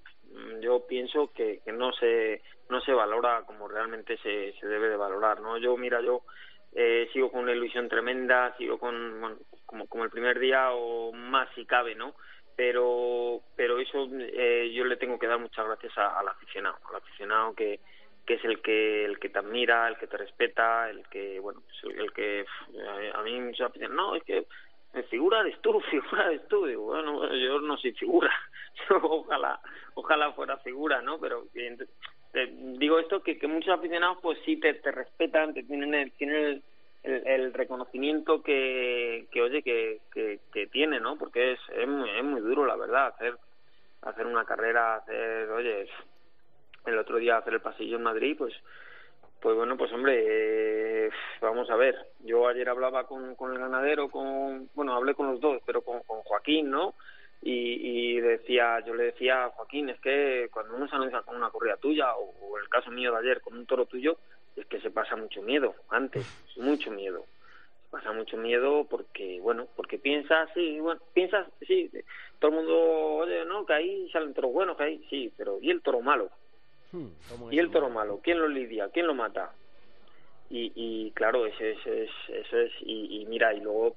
[0.60, 4.96] yo pienso que, que no se no se valora como realmente se, se debe de
[4.96, 5.56] valorar, ¿no?
[5.56, 6.22] Yo, mira, yo
[6.72, 11.12] eh, sigo con una ilusión tremenda, sigo con, bueno, como, como el primer día o
[11.12, 12.14] más si cabe, ¿no?
[12.56, 17.54] Pero, pero eso eh, yo le tengo que dar muchas gracias al aficionado, al aficionado
[17.54, 17.80] que,
[18.26, 21.62] que es el que el que te admira, el que te respeta, el que bueno,
[21.84, 22.44] el, que
[23.14, 24.44] a mí me dicen, no, es que
[25.04, 28.30] figura de tú, figura de digo, bueno, yo no soy figura,
[29.02, 29.60] ojalá,
[29.94, 31.18] ojalá fuera figura, ¿no?
[31.18, 31.44] Pero
[32.78, 36.62] digo esto que, que muchos aficionados pues sí te, te respetan, te tienen el, tienen
[37.02, 41.16] el, reconocimiento que, que oye que, que, que tiene, ¿no?
[41.16, 43.36] Porque es, es muy, es muy duro la verdad hacer
[44.02, 45.88] hacer una carrera, hacer, oye,
[46.86, 48.54] el otro día hacer el pasillo en Madrid, pues
[49.40, 50.67] pues bueno, pues hombre, eh,
[51.46, 51.96] vamos a ver.
[52.20, 56.02] Yo ayer hablaba con, con el ganadero, con bueno, hablé con los dos, pero con,
[56.02, 56.94] con Joaquín, ¿no?
[57.40, 61.36] Y, y decía, yo le decía a Joaquín, es que cuando uno se anuncia con
[61.36, 64.18] una corrida tuya, o, el caso mío de ayer con un toro tuyo,
[64.56, 67.24] es que se pasa mucho miedo, antes, mucho miedo.
[67.84, 71.90] Se pasa mucho miedo porque, bueno, porque piensas, sí, bueno, piensas, sí,
[72.40, 72.76] todo el mundo,
[73.18, 76.30] oye, no, que ahí salen toros buenos, que ahí, sí, pero ¿y el toro malo?
[76.90, 77.08] Hmm,
[77.50, 78.20] ¿Y el toro malo?
[78.22, 78.88] ¿Quién lo lidia?
[78.92, 79.52] ¿Quién lo mata?
[80.50, 81.78] Y, y claro, eso es,
[82.28, 83.96] eso es y, mira, y luego,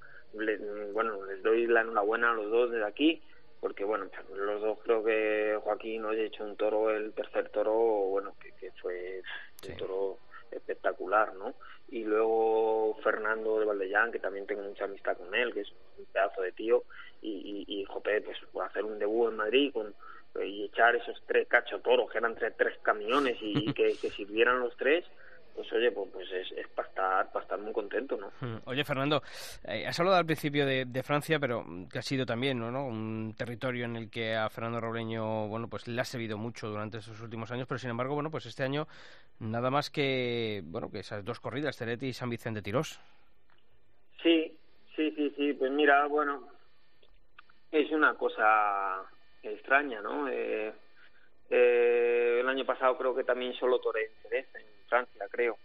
[0.94, 3.22] bueno, les doy la enhorabuena a los dos desde aquí,
[3.60, 7.74] porque bueno, los dos creo que Joaquín hoy ha hecho un toro, el tercer toro,
[7.74, 9.22] bueno, que, que fue
[9.70, 10.18] un toro
[10.52, 11.54] espectacular, ¿no?
[11.90, 16.06] Y luego Fernando de Valdellán, que también tengo mucha amistad con él, que es un
[16.06, 16.84] pedazo de tío,
[17.22, 19.94] y, y, y Jope, pues hacer un debut en Madrid con
[20.40, 24.76] y echar esos tres cachotoros que eran tres, tres camiones y que, que sirvieran los
[24.78, 25.06] tres
[25.56, 28.32] pues oye, pues, pues es, es para, estar, para estar muy contento, ¿no?
[28.40, 28.62] Hmm.
[28.66, 29.22] Oye, Fernando,
[29.64, 32.86] eh, has hablado al principio de, de, Francia, pero que ha sido también ¿no?
[32.86, 37.00] un territorio en el que a Fernando Robleño, bueno, pues le ha servido mucho durante
[37.00, 38.88] esos últimos años, pero sin embargo, bueno, pues este año
[39.40, 43.00] nada más que, bueno, que esas dos corridas, Ceretti y San Vicente Tirós.
[44.22, 44.58] Sí,
[44.96, 46.48] sí, sí, sí, pues mira, bueno,
[47.72, 49.04] es una cosa
[49.42, 50.28] extraña, ¿no?
[50.28, 50.74] Eh,
[51.50, 55.58] eh, el año pasado creo que también solo toré en Francia, creo.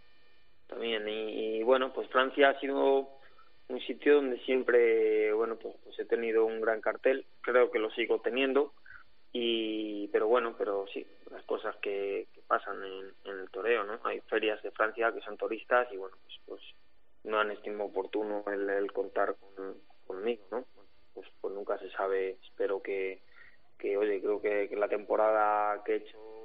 [0.67, 3.09] También, y, bueno, pues Francia ha sido
[3.67, 7.91] un sitio donde siempre, bueno, pues, pues, he tenido un gran cartel, creo que lo
[7.91, 8.73] sigo teniendo,
[9.33, 13.99] y pero bueno, pero sí, las cosas que, pasan en, el toreo, ¿no?
[14.05, 16.61] Hay ferias de Francia que son turistas y bueno, pues, pues
[17.25, 20.65] no han estimado oportuno el, contar con, conmigo, ¿no?
[21.13, 23.21] Pues, pues nunca se sabe, espero que,
[23.77, 26.36] que oye, creo que, la temporada que he hecho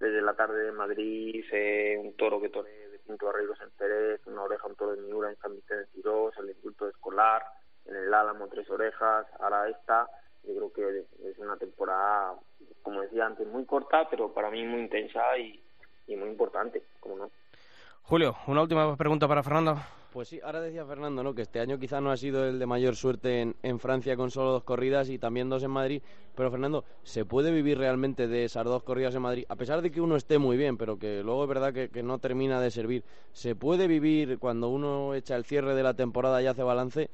[0.00, 4.26] desde la tarde de Madrid, eh, un toro que toré de Pinto Arreglos en Pérez,
[4.26, 7.42] una oreja, un toro de Miura en San Vicente de Tirós, el indulto escolar,
[7.84, 10.08] en el Álamo tres orejas, ahora esta,
[10.44, 12.34] yo creo que es una temporada,
[12.82, 15.62] como decía antes, muy corta, pero para mí muy intensa y,
[16.06, 17.30] y muy importante, como no.
[18.04, 19.76] Julio, una última pregunta para Fernando.
[20.12, 21.36] Pues sí, ahora decía Fernando, ¿no?
[21.36, 24.32] Que este año quizá no ha sido el de mayor suerte en, en, Francia con
[24.32, 26.02] solo dos corridas y también dos en Madrid.
[26.34, 29.44] Pero Fernando, ¿se puede vivir realmente de esas dos corridas en Madrid?
[29.48, 32.02] A pesar de que uno esté muy bien, pero que luego es verdad que, que
[32.02, 33.04] no termina de servir.
[33.32, 37.08] ¿Se puede vivir cuando uno echa el cierre de la temporada y hace balance?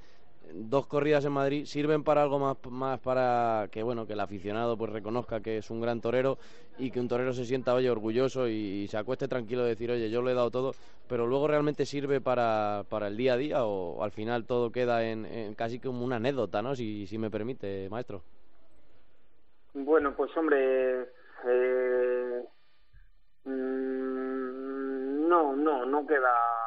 [0.53, 4.77] Dos corridas en Madrid sirven para algo más, más para que bueno que el aficionado
[4.77, 6.39] pues reconozca que es un gran torero
[6.79, 10.11] y que un torero se sienta oye orgulloso y, se acueste tranquilo de decir oye
[10.11, 10.73] yo lo he dado todo
[11.09, 15.05] pero luego realmente sirve para, para el día a día o al final todo queda
[15.05, 18.23] en, casi como una anécdota no si, si me permite maestro.
[19.75, 21.03] Bueno pues hombre
[21.47, 22.45] eh,
[23.45, 26.66] mm, no no no queda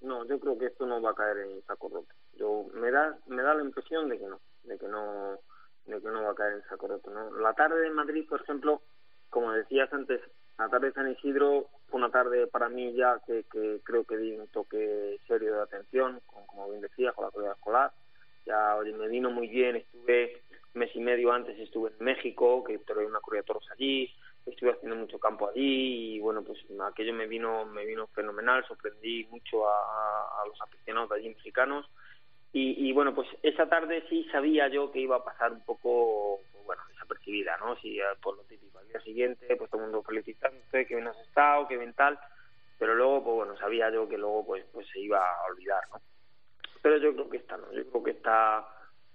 [0.00, 2.14] no yo creo que esto no va a caer en saco roto.
[2.36, 5.38] Yo me da me da la impresión de que no de que no
[5.86, 8.40] de que no va a caer en saco roto no la tarde de Madrid por
[8.40, 8.82] ejemplo
[9.30, 10.20] como decías antes
[10.58, 14.16] la tarde de San Isidro fue una tarde para mí ya que, que creo que
[14.16, 17.92] di un toque serio de atención como bien decía con la corrida escolar.
[18.44, 20.42] Ya me vino muy bien estuve
[20.74, 24.10] mes y medio antes estuve en México que tuve una corrida de toros allí
[24.50, 29.24] estuve haciendo mucho campo allí y bueno pues aquello me vino me vino fenomenal sorprendí
[29.30, 31.88] mucho a, a los aficionados de allí mexicanos
[32.52, 36.40] y, y, bueno, pues esa tarde sí sabía yo que iba a pasar un poco,
[36.64, 37.76] bueno, desapercibida, ¿no?
[37.76, 41.18] Si por lo típico, al día siguiente, pues todo el mundo felicitándote, que bien has
[41.20, 42.18] estado, que bien tal,
[42.78, 46.00] pero luego, pues bueno, sabía yo que luego, pues, pues se iba a olvidar, ¿no?
[46.80, 48.66] Pero yo creo que esta no, yo creo que esta,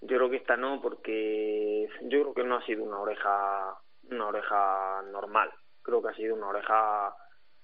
[0.01, 3.77] yo creo que esta no, porque yo creo que no ha sido una oreja,
[4.11, 5.51] una oreja normal,
[5.81, 7.15] creo que ha sido una oreja,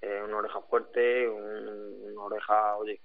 [0.01, 3.01] eh, una oreja fuerte, una oreja, oye,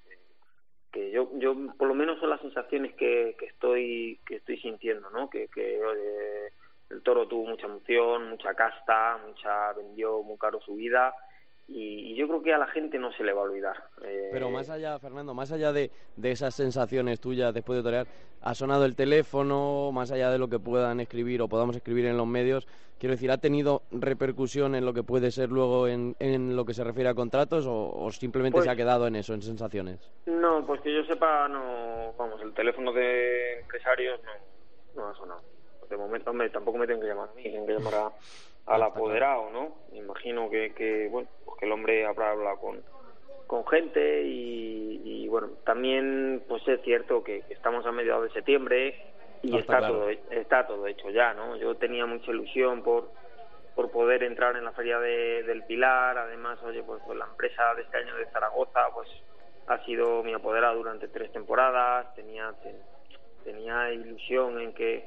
[0.92, 5.10] que yo, yo por lo menos son las sensaciones que, que estoy que estoy sintiendo,
[5.10, 5.28] ¿no?
[5.28, 6.52] Que, que eh,
[6.90, 11.12] el toro tuvo mucha emoción, mucha casta, mucha vendió muy caro su vida
[11.68, 13.84] y, yo creo que a la gente no se le va a olvidar.
[14.02, 18.06] Eh, Pero más allá, Fernando, más allá de, de, esas sensaciones tuyas después de torear,
[18.40, 22.16] ha sonado el teléfono, más allá de lo que puedan escribir o podamos escribir en
[22.16, 26.56] los medios, quiero decir, ¿ha tenido repercusión en lo que puede ser luego en, en
[26.56, 29.42] lo que se refiere a contratos o, simplemente se ha pues quedado en eso, en
[29.42, 30.10] sensaciones?
[30.26, 35.42] No, pues que yo sepa, no, vamos, el teléfono de empresarios no, no ha sonado.
[35.88, 38.12] De momento, hombre, tampoco me tienen que llamar a mí, tienen que llamar a
[38.66, 39.76] al apoderado, ¿no?
[39.92, 42.82] Me imagino que, que bueno, pues que el hombre habrá hablado con,
[43.46, 48.94] con gente y, bueno, también pues es cierto que, estamos a mediados de septiembre
[49.42, 51.56] y está, todo está todo hecho ya, ¿no?
[51.56, 53.10] Yo tenía mucha ilusión por
[53.74, 57.74] por poder entrar en la feria de, del Pilar, además, oye, pues, pues la empresa
[57.74, 59.08] de este año de Zaragoza, pues
[59.66, 62.54] ha sido mi apoderado durante tres temporadas, tenía
[63.42, 65.06] tenía ilusión en que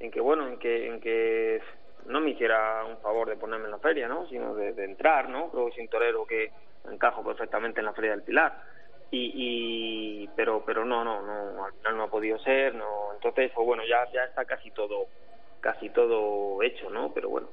[0.00, 1.60] en que bueno, en que en que
[2.08, 4.26] no me hiciera un favor de ponerme en la feria, ¿no?
[4.28, 5.50] Sino de, entrar, ¿no?
[5.50, 6.50] Creo que soy un torero que
[6.90, 8.62] encajo perfectamente en la feria del Pilar.
[9.10, 13.50] Y, y pero pero no no no al final no ha podido ser no entonces
[13.54, 15.06] pues bueno ya ya está casi todo
[15.60, 17.48] casi todo hecho no pero bueno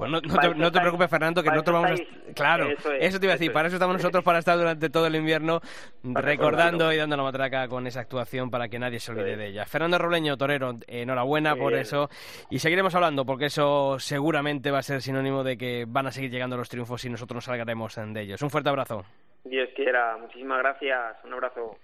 [0.00, 2.32] pues no, te, preocupes, Fernando, que nosotros vamos a...
[2.32, 5.14] Claro, eso, te iba a decir, para eso estamos nosotros, para estar durante todo el
[5.14, 5.60] invierno
[6.02, 9.66] recordando y dando la matraca con esa actuación para que nadie se olvide de ella.
[9.66, 12.08] Fernando Robleño, torero, enhorabuena por eso.
[12.48, 16.30] Y seguiremos hablando, porque eso seguramente va a ser sinónimo de que van a seguir
[16.30, 18.42] llegando los triunfos y nosotros nos salgaremos de ellos.
[18.42, 19.04] Un fuerte abrazo.
[19.44, 21.76] Dios quiera, muchísimas gracias, un abrazo.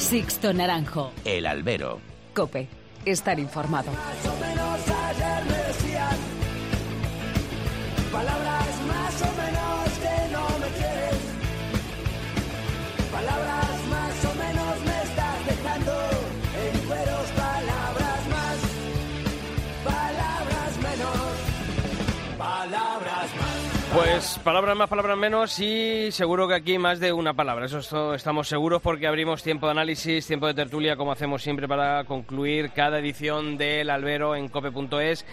[0.00, 1.12] Sixto Naranjo.
[1.24, 2.00] El albero.
[2.34, 2.68] Cope.
[3.04, 3.92] Estar informado.
[3.92, 6.16] Más o menos ayer me decían
[8.10, 9.69] palabras más o menos
[24.20, 27.64] Pues palabras más, palabras menos y seguro que aquí más de una palabra.
[27.64, 32.04] Eso estamos seguros porque abrimos tiempo de análisis, tiempo de tertulia, como hacemos siempre para
[32.04, 35.24] concluir cada edición del Albero en cope.es.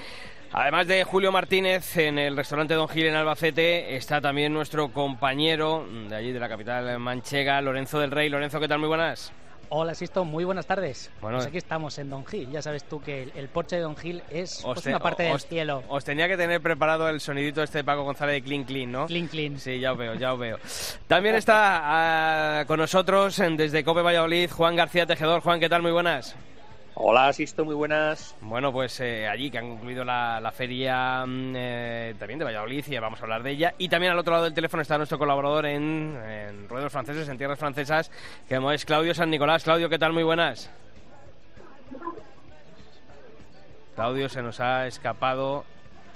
[0.53, 5.85] Además de Julio Martínez, en el restaurante Don Gil en Albacete está también nuestro compañero
[6.07, 8.29] de allí de la capital manchega, Lorenzo del Rey.
[8.29, 8.79] Lorenzo, ¿qué tal?
[8.79, 9.33] Muy buenas.
[9.70, 11.11] Hola, Sisto, muy buenas tardes.
[11.22, 12.49] Bueno, pues aquí estamos en Don Gil.
[12.51, 15.84] Ya sabes tú que el, porche de Don Gil es pues, una parte del cielo.
[15.89, 19.07] Os tenía que tener preparado el sonidito este de Paco González de Clean Clean, ¿no?
[19.07, 19.59] Clean Clean.
[19.59, 20.57] Sí, ya os veo, ya os veo.
[21.07, 25.41] También está ah, con nosotros desde Cope Valladolid Juan García Tejedor.
[25.41, 25.82] Juan, ¿qué tal?
[25.82, 26.36] Muy buenas.
[26.99, 28.35] Hola, Sisto, muy buenas.
[28.41, 32.97] Bueno, pues eh, allí que han concluido la, feria mm, eh, también de Valladolid y
[32.97, 33.75] vamos a hablar de ella.
[33.77, 37.37] Y también al otro lado del teléfono está nuestro colaborador en, en Ruedos Franceses, en
[37.37, 38.09] Tierras Francesas,
[38.49, 39.63] que es Claudio San Nicolás.
[39.63, 40.11] Claudio, ¿qué tal?
[40.11, 40.71] Muy buenas.
[43.93, 45.65] Claudio se nos ha escapado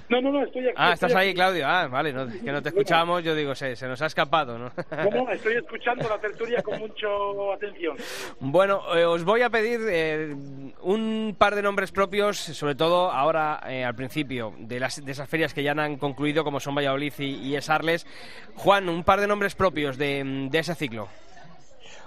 [0.08, 0.74] no, no, no, estoy aquí.
[0.76, 1.66] Ah, estás ahí, Claudio.
[1.66, 3.22] Ah, vale, que no te escuchamos.
[3.24, 4.72] Yo digo, se, se nos ha escapado, ¿no?
[4.90, 7.06] No, no, estoy escuchando la tertulia con mucha
[7.54, 7.96] atención.
[8.40, 10.34] Bueno, eh, os voy a pedir eh,
[10.82, 15.28] un par de nombres propios, sobre todo ahora eh, al principio, de, las, de esas
[15.28, 18.06] ferias que ya han concluido, como son Valladolid y, y Esarles.
[18.56, 21.08] Juan, un par de nombres propios de, de ese ciclo.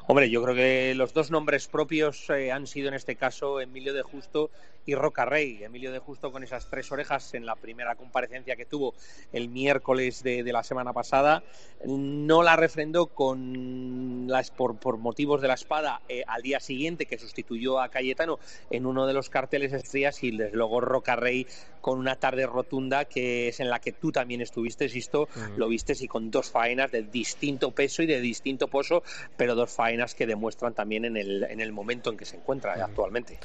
[0.07, 4.03] Hombre, yo creo que los dos nombres propios han sido en este caso Emilio de
[4.03, 4.51] Justo
[4.85, 5.63] y Roca Rey.
[5.63, 8.93] Emilio de Justo con esas tres orejas en la primera comparecencia que tuvo
[9.33, 11.43] el miércoles de, la semana pasada.
[11.85, 17.17] No la refrendó con las, por, motivos de la espada eh, al día siguiente que
[17.17, 21.47] sustituyó a Cayetano en uno de los carteles estrellas y desde luego Roca Rey
[21.81, 25.93] con una tarde rotunda que es en la que tú también estuviste, Sisto, lo viste
[25.99, 29.03] y con dos faenas de distinto peso y de distinto pozo,
[29.37, 32.73] pero dos faenas que demuestran también en el, en el momento en que se encuentra
[32.73, 33.37] actualmente.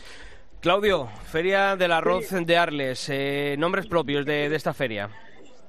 [0.60, 5.08] Claudio, Feria del Arroz de Arles, eh, nombres propios de, esta feria.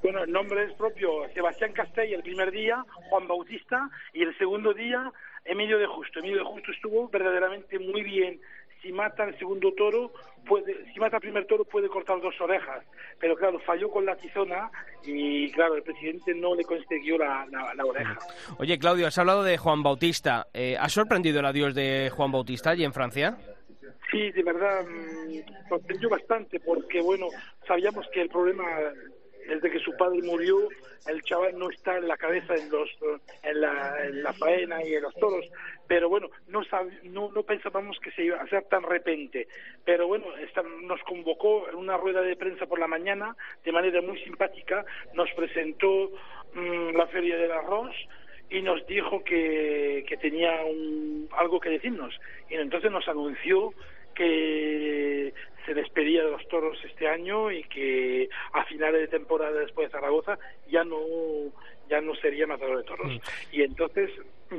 [0.04, 4.74] Bueno, el nombre es propio Sebastián Castell el primer día, Juan Bautista, y el segundo
[4.74, 5.10] día
[5.46, 6.20] Emilio de Justo.
[6.20, 8.42] Emilio de Justo estuvo verdaderamente muy bien.
[8.82, 10.12] Si mata el segundo toro,
[10.46, 12.84] puede, si mata el primer toro puede cortar dos orejas,
[13.18, 14.72] pero claro, falló con la tizona
[15.06, 17.48] y claro, el presidente no le consiguió la,
[17.86, 18.18] oreja.
[18.58, 20.48] Oye, Claudio, has hablado de Juan Bautista.
[20.54, 23.38] Eh, ¿Ha sorprendido el adiós de Juan Bautista allí en Francia?
[24.12, 27.28] Sí, de verdad, mm, sorprendió bastante porque, bueno,
[27.66, 28.66] sabíamos que el problema
[29.48, 30.70] desde que su padre murió,
[31.08, 32.90] el chaval no está en la cabeza en, los,
[33.44, 35.46] en, la, en la faena y en los toros,
[35.88, 36.62] pero bueno, no,
[37.04, 39.48] no, no pensábamos que se iba a hacer tan repente,
[39.84, 40.26] pero bueno,
[40.84, 45.30] nos convocó en una rueda de prensa por la mañana de manera muy simpática, nos
[45.32, 46.12] presentó
[46.54, 47.96] mm, la Feria del Arroz,
[48.50, 52.14] y nos dijo que, que tenía un, algo que decirnos.
[52.50, 53.74] Y entonces nos anunció
[54.14, 55.34] que
[55.66, 59.92] se despedía de los toros este año y que a finales de temporada después de
[59.92, 60.38] Zaragoza
[60.70, 60.98] ya no
[61.90, 63.08] ya no sería matador de toros.
[63.08, 63.20] Mm.
[63.52, 64.10] Y entonces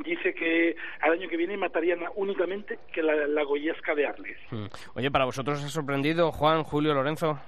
[0.05, 4.37] dice que al año que viene matarían únicamente que la, la goyesca de Arles.
[4.51, 4.65] Mm.
[4.95, 7.39] Oye, ¿para vosotros ha sorprendido Juan, Julio, Lorenzo?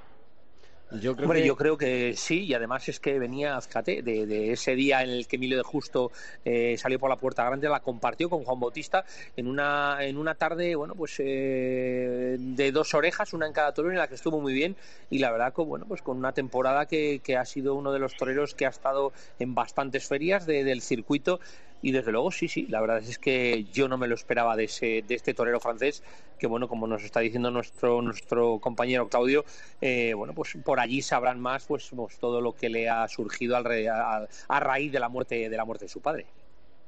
[0.91, 1.45] Yo creo, que...
[1.45, 5.27] yo creo que sí, y además es que venía, fíjate, de, ese día en el
[5.27, 6.11] que Emilio de Justo
[6.43, 9.03] eh, salió por la puerta grande, la compartió con Juan Bautista
[9.35, 13.89] en una, en una tarde, bueno, pues eh, de dos orejas, una en cada toro,
[13.89, 14.75] en la que estuvo muy bien,
[15.09, 17.99] y la verdad, con, bueno, pues con una temporada que, que ha sido uno de
[17.99, 21.39] los toreros que ha estado en bastantes ferias del circuito
[21.85, 24.63] y desde luego sí, sí, la verdad es que yo no me lo esperaba de,
[24.63, 26.03] ese, de este torero francés,
[26.39, 29.45] que bueno, como nos está diciendo nuestro, nuestro compañero Claudio,
[29.81, 33.55] eh, bueno, pues por allí sabrán más pues, pues, todo lo que le ha surgido
[33.55, 36.25] al, a, a, raíz de la muerte de la muerte de su padre.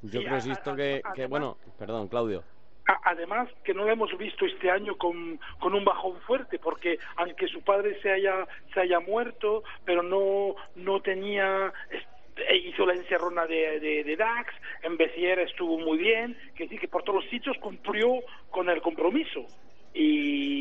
[0.02, 2.42] Yo creo que, que, bueno, perdón, Claudio
[3.04, 7.46] además que no lo hemos visto este año con, con, un bajón fuerte porque aunque
[7.46, 11.70] su padre se haya se haya muerto pero no no tenía
[12.64, 17.02] hizo la encerrona de, de, Dax, en Bezier estuvo muy bien, que sí, que por
[17.02, 18.20] todos los sitios cumplió
[18.50, 19.46] con el compromiso.
[19.94, 20.60] Y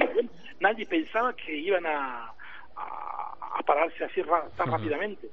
[0.60, 2.34] nadie pensaba que iban a,
[2.76, 4.22] a, pararse así
[4.56, 5.28] tan rápidamente.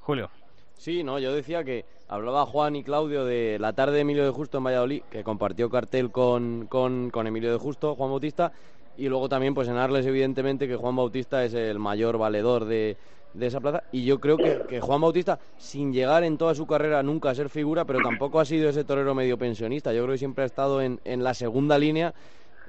[0.00, 0.30] Julio.
[0.74, 4.30] Sí, no, yo decía que hablaba Juan y Claudio de la tarde de Emilio de
[4.30, 8.52] Justo en Valladolid, que compartió cartel con, con, con Emilio de Justo, Juan Bautista,
[8.96, 12.96] y luego también pues en Arles evidentemente que Juan Bautista es el mayor valedor de,
[13.34, 13.82] de esa plaza.
[13.92, 17.48] Y yo creo que, Juan Bautista, sin llegar en toda su carrera nunca a ser
[17.48, 19.92] figura, pero tampoco ha sido ese torero medio pensionista.
[19.92, 22.14] Yo creo que siempre ha estado en, en la segunda línea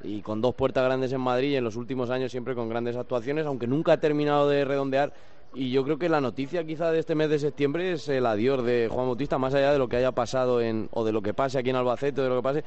[0.03, 2.95] y con dos puertas grandes en Madrid y en los últimos años siempre con grandes
[2.95, 5.13] actuaciones, aunque nunca ha terminado de redondear
[5.53, 8.63] y yo creo que la noticia quizá de este mes de septiembre es el adiós
[8.63, 11.33] de Juan Bautista, más allá de lo que haya pasado en, o de lo que
[11.33, 12.63] pase aquí en Albacete, o de lo que pase,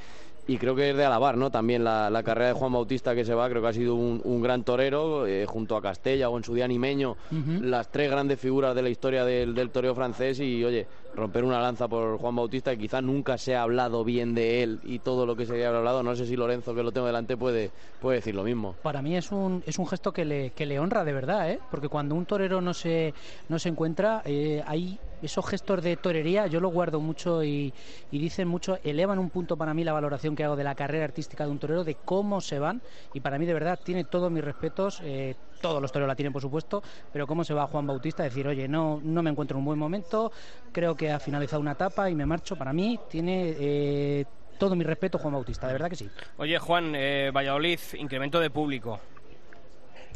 [0.46, 1.50] y creo que es de alabar, ¿no?
[1.50, 4.64] También la, carrera de Juan Bautista que se va, creo que ha sido un, gran
[4.64, 7.16] torero, eh, junto a Castella o en su día Nimeño,
[7.60, 11.60] las tres grandes figuras de la historia del, del toreo francés, y oye, romper una
[11.60, 15.26] lanza por Juan Bautista, que quizá nunca se ha hablado bien de él y todo
[15.26, 17.70] lo que se haya hablado, no sé si Lorenzo, que lo tengo delante, puede,
[18.00, 18.74] puede decir lo mismo.
[18.82, 21.60] Para mí es un, es un gesto que le, que le honra de verdad, ¿eh?
[21.70, 23.14] Porque cuando un torero no se,
[23.48, 27.72] no se encuentra, eh, hay esos gestos de torería, yo lo guardo mucho y,
[28.10, 31.44] dicen mucho, elevan un punto para mí la valoración que hago de la carrera artística
[31.44, 32.82] de un torero, de cómo se van,
[33.14, 36.32] y para mí de verdad tiene todos mis respetos, eh, todos los toreros la tienen
[36.32, 39.60] por supuesto, pero cómo se va Juan Bautista decir, oye, no, no me encuentro en
[39.60, 40.32] un buen momento,
[40.72, 43.54] creo que ha finalizado una etapa y me marcho, para mí tiene...
[43.58, 44.24] Eh,
[44.58, 46.08] todo mi respeto, Juan Bautista, de verdad que sí.
[46.36, 49.00] Oye, Juan, eh, Valladolid, incremento de público.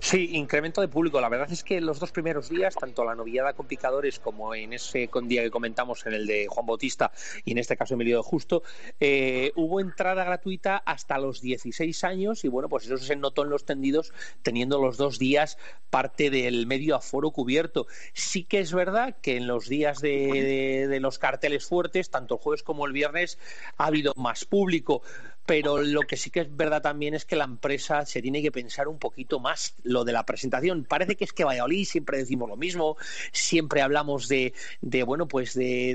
[0.00, 1.20] Sí, incremento de público.
[1.20, 4.72] La verdad es que los dos primeros días, tanto la novillada con picadores como en
[4.72, 7.10] ese día que comentamos en el de Juan Bautista
[7.44, 8.62] y en este caso Emilio de Justo,
[9.00, 13.50] eh, hubo entrada gratuita hasta los 16 años y bueno, pues eso se notó en
[13.50, 15.58] los tendidos teniendo los dos días
[15.90, 17.86] parte del medio aforo cubierto.
[18.12, 22.40] Sí que es verdad que en los días de, de los carteles fuertes, tanto el
[22.40, 23.38] jueves como el viernes,
[23.76, 25.02] ha habido más público
[25.46, 28.50] pero lo que sí que es verdad también es que la empresa se tiene que
[28.50, 30.84] pensar un poquito más lo de la presentación.
[30.84, 32.96] Parece que es que Valladolid siempre decimos lo mismo,
[33.32, 35.94] siempre hablamos de, de bueno, pues de,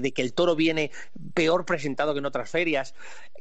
[0.00, 0.92] de, que el toro viene
[1.34, 2.94] peor presentado que en otras ferias.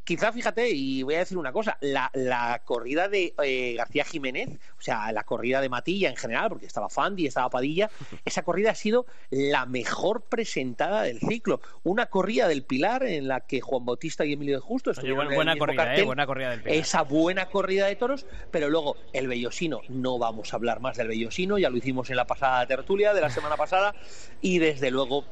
[0.03, 4.49] Quizá, fíjate, y voy a decir una cosa, la, la corrida de eh, García Jiménez,
[4.77, 7.89] o sea, la corrida de Matilla en general, porque estaba Fandi, estaba Padilla,
[8.25, 11.61] esa corrida ha sido la mejor presentada del ciclo.
[11.83, 15.57] Una corrida del Pilar en la que Juan Bautista y Emilio de Justo estuvieron buena
[15.57, 16.03] corrida, ¿eh?
[16.03, 20.57] buena corrida del Esa buena corrida de toros, pero luego el Bellosino, no vamos a
[20.57, 23.95] hablar más del Bellosino, ya lo hicimos en la pasada tertulia de la semana pasada,
[24.41, 25.25] y desde luego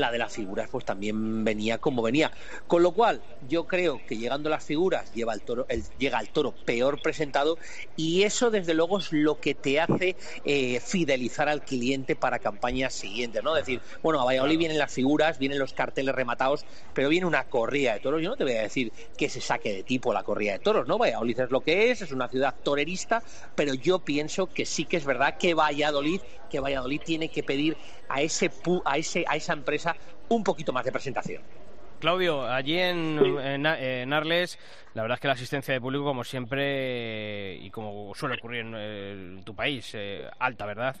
[0.00, 2.30] la de las figuras pues también venía como venía.
[2.66, 6.20] Con lo cual, yo creo que llegando a las figuras lleva el toro, el, llega
[6.20, 7.58] el toro peor presentado
[7.96, 12.94] y eso desde luego es lo que te hace eh, fidelizar al cliente para campañas
[12.94, 13.54] siguientes, ¿no?
[13.54, 17.94] decir, bueno, a Valladolid vienen las figuras, vienen los carteles rematados, pero viene una corrida
[17.94, 18.22] de toros.
[18.22, 20.86] Yo no te voy a decir que se saque de tipo la corrida de toros,
[20.86, 20.98] ¿no?
[20.98, 23.22] Valladolid es lo que es, es una ciudad torerista,
[23.54, 26.20] pero yo pienso que sí que es verdad que Valladolid,
[26.50, 27.76] que Valladolid tiene que pedir
[28.08, 28.50] a ese
[28.84, 29.96] a ese a esa empresa
[30.28, 31.42] un poquito más de presentación.
[32.00, 34.58] Claudio, allí en, Arles,
[34.92, 39.42] la verdad es que la asistencia de público, como siempre, y como suele ocurrir en,
[39.42, 40.94] tu país, eh, alta, ¿verdad?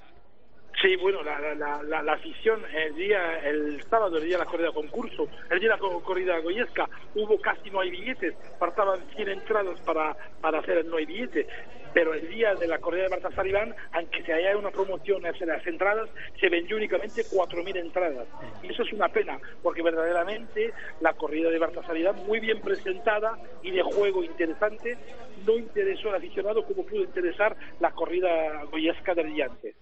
[0.80, 4.50] Sí, bueno, la, la, la, la, afición el día, el sábado, el día de la
[4.50, 9.28] corrida concurso, el día de la corrida goyesca, hubo casi no hay billetes, faltaban 100
[9.28, 11.46] entradas para, para hacer el no hay billete,
[11.94, 15.48] pero el día de la corrida de Baltasar Iván, aunque se haya una promoción en
[15.48, 18.26] las entradas, se vendió únicamente 4.000 entradas.
[18.62, 23.38] Y eso es una pena, porque verdaderamente la corrida de Baltasar Iván, muy bien presentada
[23.62, 24.98] y de juego interesante,
[25.46, 29.74] no interesó al aficionado como pudo interesar la corrida goyesca del Llante.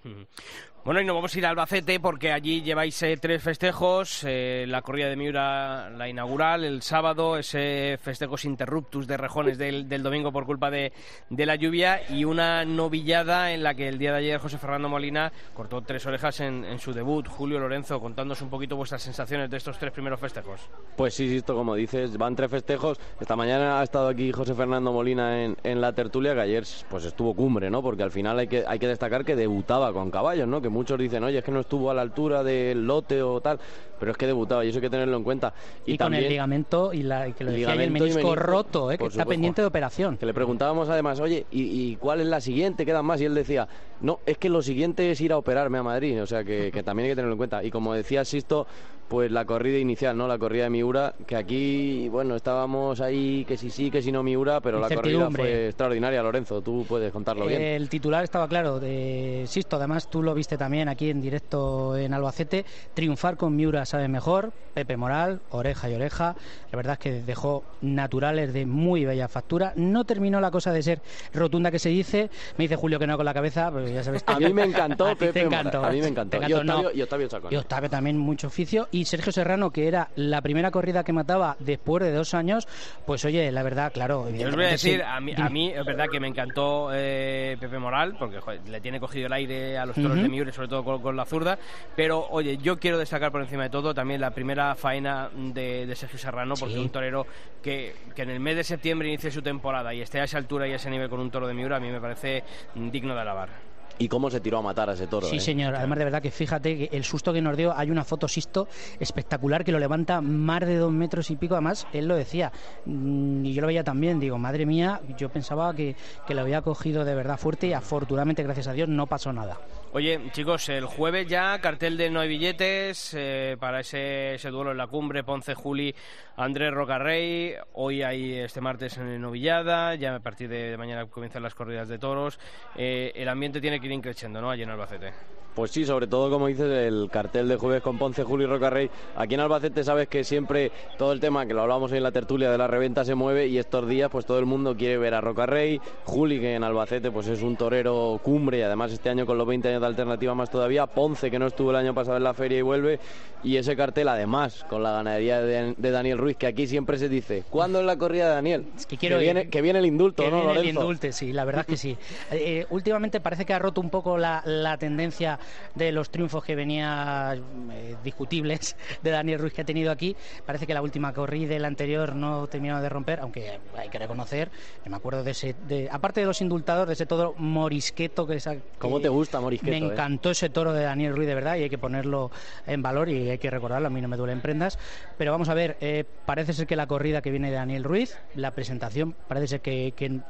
[0.85, 4.65] Bueno, y nos vamos a ir a Albacete porque allí lleváis eh, tres festejos, eh,
[4.67, 10.33] la corrida de Miura, la inaugural, el sábado, ese festejos interruptus de rejones del, domingo
[10.33, 10.93] por culpa de,
[11.31, 15.33] la lluvia y una novillada en la que el día de ayer José Fernando Molina
[15.55, 17.27] cortó tres orejas en, en su debut.
[17.29, 20.61] Julio Lorenzo, contándonos un poquito vuestras sensaciones de estos tres primeros festejos.
[20.97, 22.99] Pues sí, sí, esto como dices, van tres festejos.
[23.21, 27.05] Esta mañana ha estado aquí José Fernando Molina en, en la tertulia, que ayer pues
[27.05, 27.83] estuvo cumbre, ¿no?
[27.83, 30.61] Porque al final hay que, hay que destacar que debutaba con caballos, ¿no?
[30.61, 33.59] Que muchos dicen, oye, es que no estuvo a la altura del lote o tal,
[33.99, 35.55] pero es que debutaba y eso hay que tenerlo en cuenta.
[35.87, 38.91] Y, y también, con el ligamento y, la, que lo decía, el menisco, menisco roto,
[38.91, 38.99] ¿eh?
[38.99, 40.17] que está pendiente de operación.
[40.17, 42.85] Que le preguntábamos además, oye, ¿y, ¿y, cuál es la siguiente?
[42.85, 43.21] ¿Quedan más?
[43.21, 43.69] Y él decía,
[44.01, 46.83] no, es que lo siguiente es ir a operarme a Madrid, o sea que, que
[46.83, 47.65] también hay que tenerlo en cuenta.
[47.65, 48.67] Y como decía Sisto,
[49.13, 50.27] pues la corrida inicial, ¿no?
[50.27, 54.23] La corrida de Miura, que aquí, bueno, estábamos ahí, que si sí, que si no
[54.23, 57.61] Miura, pero la corrida fue extraordinaria, Lorenzo, tú puedes contarlo bien.
[57.61, 62.15] El titular estaba claro, de Sisto, además tú lo viste también aquí en directo en
[62.15, 66.35] Albacete, triunfar con Miura sabe mejor, Pepe Moral, oreja y oreja,
[66.71, 70.83] la verdad es que dejó naturales de muy bella factura, no terminó la cosa de
[70.83, 71.03] ser
[71.35, 74.25] rotunda que se dice, me dice Julio que no con la cabeza, pero ya sabes.
[74.27, 76.97] a mí me encantó, Pepe encantó, a mí me encantó, encantó y, Octavio, no.
[76.97, 77.53] y Octavio Chacón.
[77.53, 81.57] Y Octavio también mucho oficio, y Sergio Serrano, que era la primera corrida que mataba
[81.59, 82.67] después de dos años,
[83.07, 84.29] pues oye, la verdad, claro.
[84.31, 85.03] Yo os voy a decir, sí.
[85.07, 88.81] a, mí, a mí es verdad que me encantó eh, Pepe Moral, porque joder, le
[88.81, 90.23] tiene cogido el aire a los toros uh -huh.
[90.23, 91.59] de Miure, sobre todo con, con, la zurda,
[91.97, 95.97] pero oye, yo quiero destacar por encima de todo también la primera faena de, de
[95.97, 96.81] Sergio Serrano, porque sí.
[96.81, 97.27] un torero
[97.63, 100.67] que, que, en el mes de septiembre inicie su temporada y esté a esa altura
[100.67, 102.45] y a ese nivel con un toro de Miura, a mí me parece
[102.75, 105.27] digno de alabar y cómo se tiró a matar a ese toro.
[105.27, 105.41] Sí, ¿eh?
[105.41, 105.75] señor.
[105.75, 108.69] Además, de verdad que fíjate que el susto que nos dio, hay una foto Sisto
[108.99, 111.55] espectacular que lo levanta más de dos metros y pico.
[111.55, 112.53] Además, él lo decía,
[112.87, 114.21] mm, y yo lo veía también.
[114.21, 118.43] Digo, madre mía, yo pensaba que, que lo había cogido de verdad fuerte y afortunadamente,
[118.43, 119.59] gracias a Dios, no pasó nada.
[119.95, 124.71] Oye, chicos, el jueves ya, cartel de no hay billetes eh, para ese, ese, duelo
[124.71, 125.95] en la cumbre, Ponce, Juli,
[126.35, 127.57] Andrés Rocarrey.
[127.75, 131.89] Hoy hay este martes en Novillada, ya a partir de, de mañana comienzan las corridas
[131.89, 132.41] de toros.
[132.75, 134.51] Eh, el ambiente tiene que ir increciendo, ¿no?
[134.51, 135.13] Allí en Albacete.
[135.55, 138.91] Pues sí, sobre todo como dices, el cartel de jueves con Ponce, Juli y Rocarrey.
[139.17, 142.51] Aquí en Albacete sabes que siempre todo el tema, que lo hablamos en la tertulia
[142.51, 145.21] de la reventa, se mueve y estos días pues todo el mundo quiere ver a
[145.21, 145.81] Rocarrey.
[146.05, 149.47] Juli, que en Albacete pues es un torero cumbre y además este año con los
[149.47, 150.87] 20 años de alternativa más todavía.
[150.87, 152.99] Ponce, que no estuvo el año pasado en la feria y vuelve.
[153.45, 157.09] Y ese cartel además con la ganadería de, de Daniel Ruiz, que aquí siempre se
[157.09, 158.67] dice, ¿cuándo es la corrida de Daniel?
[158.77, 160.71] Es que, quiero que, viene, que viene el indulto, que ¿no, viene Lorenzo?
[160.71, 161.97] el indulto, sí, la verdad es que sí.
[162.31, 165.39] Eh, últimamente parece que ha roto un poco la, la tendencia
[165.75, 167.35] de los triunfos que venía
[167.73, 170.17] eh, discutibles de Daniel Ruiz que ha tenido aquí.
[170.45, 174.51] Parece que la última corrida la anterior no terminaron de romper, aunque hay que reconocer,
[174.85, 178.57] me acuerdo de ese, de, aparte de los indultados, de ese toro morisqueto que esa,
[178.79, 179.71] ¿Cómo te gusta morisqueto?
[179.71, 180.33] Me encantó eh?
[180.33, 182.31] ese toro de Daniel Ruiz de verdad y hay que ponerlo
[182.67, 184.79] en valor y hay que recordarlo, a mí no me duelen prendas.
[185.17, 188.19] Pero vamos a ver, eh, parece ser que la corrida que viene de Daniel Ruiz,
[188.35, 190.21] la presentación, parece ser que, que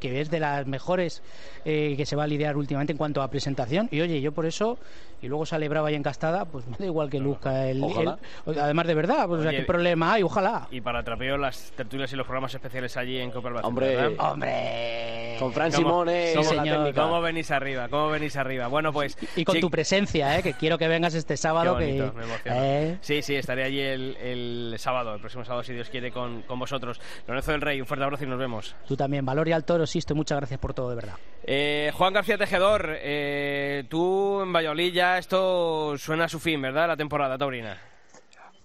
[0.00, 1.22] que es de las mejores
[1.64, 3.88] eh, que se va a lidiar últimamente en cuanto a presentación.
[3.90, 4.78] Y oye, yo por eso,
[5.22, 8.18] y luego sale brava y encastada, pues me da igual que luzca el, Ojalá.
[8.46, 10.22] el, Además de verdad, pues, oye, o sea, ¿qué problema hay?
[10.22, 10.68] Ojalá.
[10.70, 13.68] Y para trapeo, las tertulias y los programas especiales allí en Copa Albacete.
[13.68, 14.32] Hombre, ¿verdad?
[14.32, 15.36] hombre.
[15.38, 17.88] Con Fran Simone, ¿Cómo, sí, señor, ¿Cómo venís arriba?
[17.88, 18.68] ¿Cómo venís arriba?
[18.68, 19.16] Bueno, pues.
[19.36, 20.42] Y con tu presencia, ¿eh?
[20.42, 21.74] que quiero que vengas este sábado.
[21.74, 22.66] bonito, que, me emociona.
[22.66, 22.98] ¿eh?
[23.00, 26.58] Sí, sí, estaré allí el, el, sábado, el próximo sábado, si Dios quiere, con, con
[26.58, 27.00] vosotros.
[27.26, 28.74] Lorenzo del Rey, un fuerte abrazo y nos vemos.
[28.86, 31.14] Tú también, Valor y al Toro, Sisto, muchas gracias por todo, de verdad.
[31.44, 36.88] Eh, Juan García Tejedor, eh, tú en Valladolid ya esto suena a su fin, ¿verdad?
[36.88, 37.80] La temporada taurina.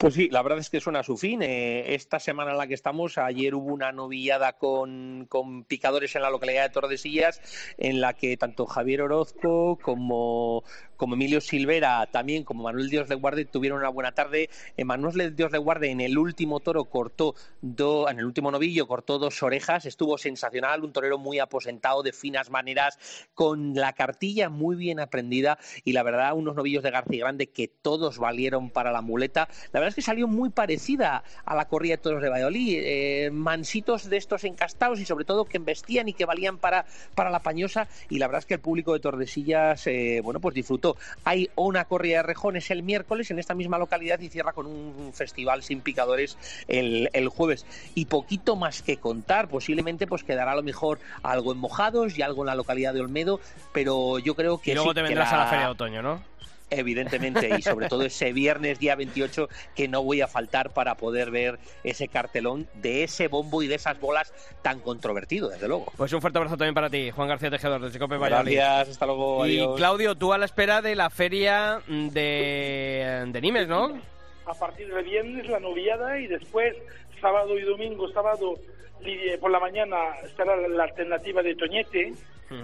[0.02, 1.44] Pues sí, la verdad es que suena a su fin.
[1.44, 6.24] Eh, esta semana en la que estamos, ayer hubo una novillada con, con, picadores en
[6.24, 7.39] la localidad de Tordesillas,
[7.78, 10.64] en la que tanto Javier Orozco como,
[11.02, 14.52] como Emilio Silvera, también como Manuel Dios le guarde, tuvieron una buena tarde.
[14.86, 19.18] Manuel Dios le guarde en el último toro cortó, do, en el último novillo cortó
[19.18, 22.99] dos orejas, estuvo sensacional, un torero muy aposentado, de finas maneras,
[23.34, 27.68] con la cartilla muy bien aprendida y la verdad unos novillos de García Grande que
[27.68, 29.49] todos valieron para la muleta.
[29.72, 33.32] La verdad es que salió muy parecida a la corrida de toros de Valladolid, eh,
[33.34, 36.86] mansitos de estos encastados y sobre todo que embestían y que valían para,
[37.16, 40.54] para la pañosa y la verdad es que el público de Tordesillas, eh, bueno, pues
[40.54, 40.91] disfrutó
[41.24, 45.12] hay una corrida de rejones el miércoles en esta misma localidad y cierra con un
[45.14, 46.38] festival sin picadores
[46.68, 47.66] el, el jueves.
[47.96, 52.22] Y poquito más que contar, posiblemente pues quedará a lo mejor algo en Mojados y
[52.22, 53.39] algo en la localidad de Olmedo,
[53.74, 54.72] pero yo creo que...
[54.72, 56.24] Y luego sí, te vendrás la- a la feria de otoño, ¿no?
[56.72, 61.30] Evidentemente, y sobre todo ese viernes día 28 que no voy a faltar para poder
[61.30, 65.91] ver ese cartelón de ese bombo y de esas bolas tan controvertido, desde luego.
[65.97, 68.55] Pues un fuerte abrazo también para ti, Juan García Tejedor, desde Cope Valladolid.
[68.55, 69.78] Gracias, hasta luego, Y adiós.
[69.78, 73.99] Claudio, tú a la espera de la feria de, de Nimes, ¿no?
[74.45, 76.76] a partir del viernes la noviada y después
[77.22, 78.55] sábado y domingo, sábado
[79.01, 82.13] li- por la mañana estará la, alternativa de Toñete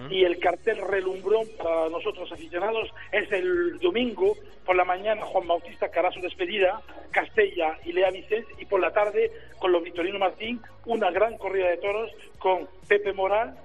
[0.09, 4.35] y el cartel relumbrón para nosotros aficionados es el domingo
[4.65, 6.81] por la mañana Juan Bautista que hará su despedida,
[7.11, 11.69] Castella y Lea Vicens y por la tarde con los Victorino Martín una gran corrida
[11.69, 13.55] de toros con Pepe Moral,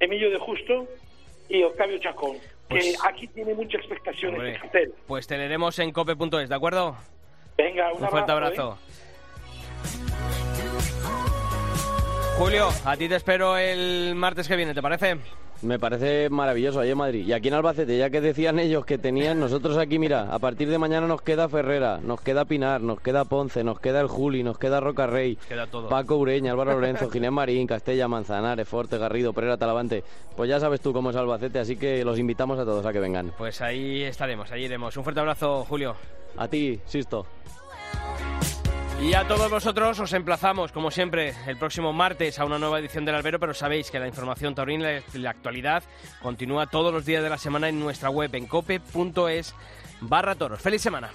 [0.00, 0.88] Emilio de Justo
[1.48, 2.38] y Octavio Chacón.
[2.68, 4.94] Que Pues- aquí tiene mucha expectación este cartel.
[5.06, 6.96] Pues te leeremos en cope.es, ¿de acuerdo?
[7.56, 8.78] Venga, un, Un fuerte abrazo, abrazo.
[8.82, 9.05] ¿eh?
[12.38, 15.16] Julio, a ti te espero el martes que viene, ¿te parece?
[15.62, 17.26] Me parece maravilloso ahí en Madrid.
[17.26, 20.68] Y aquí en Albacete, ya que decían ellos que tenían, nosotros aquí, mira, a partir
[20.68, 24.42] de mañana nos queda Ferrera, nos queda Pinar, nos queda Ponce, nos queda el Juli,
[24.42, 25.88] nos queda Roca Rey, Queda todo.
[25.88, 30.04] Paco Ureña, Álvaro Lorenzo, Ginés Marín, Castella, Manzanares, Forte, Garrido, Pereira, Talavante.
[30.36, 33.00] Pues ya sabes tú cómo es Albacete, así que los invitamos a todos a que
[33.00, 33.32] vengan.
[33.38, 34.94] Pues ahí estaremos, ahí iremos.
[34.94, 35.96] Un fuerte abrazo, Julio.
[36.36, 37.24] A ti, Sisto.
[39.00, 43.04] Y a todos vosotros os emplazamos, como siempre, el próximo martes a una nueva edición
[43.04, 45.82] del Albero, pero sabéis que la información taurina y la actualidad
[46.22, 49.54] continúa todos los días de la semana en nuestra web en cope.es
[50.00, 50.60] barra toros.
[50.60, 51.10] ¡Feliz semana!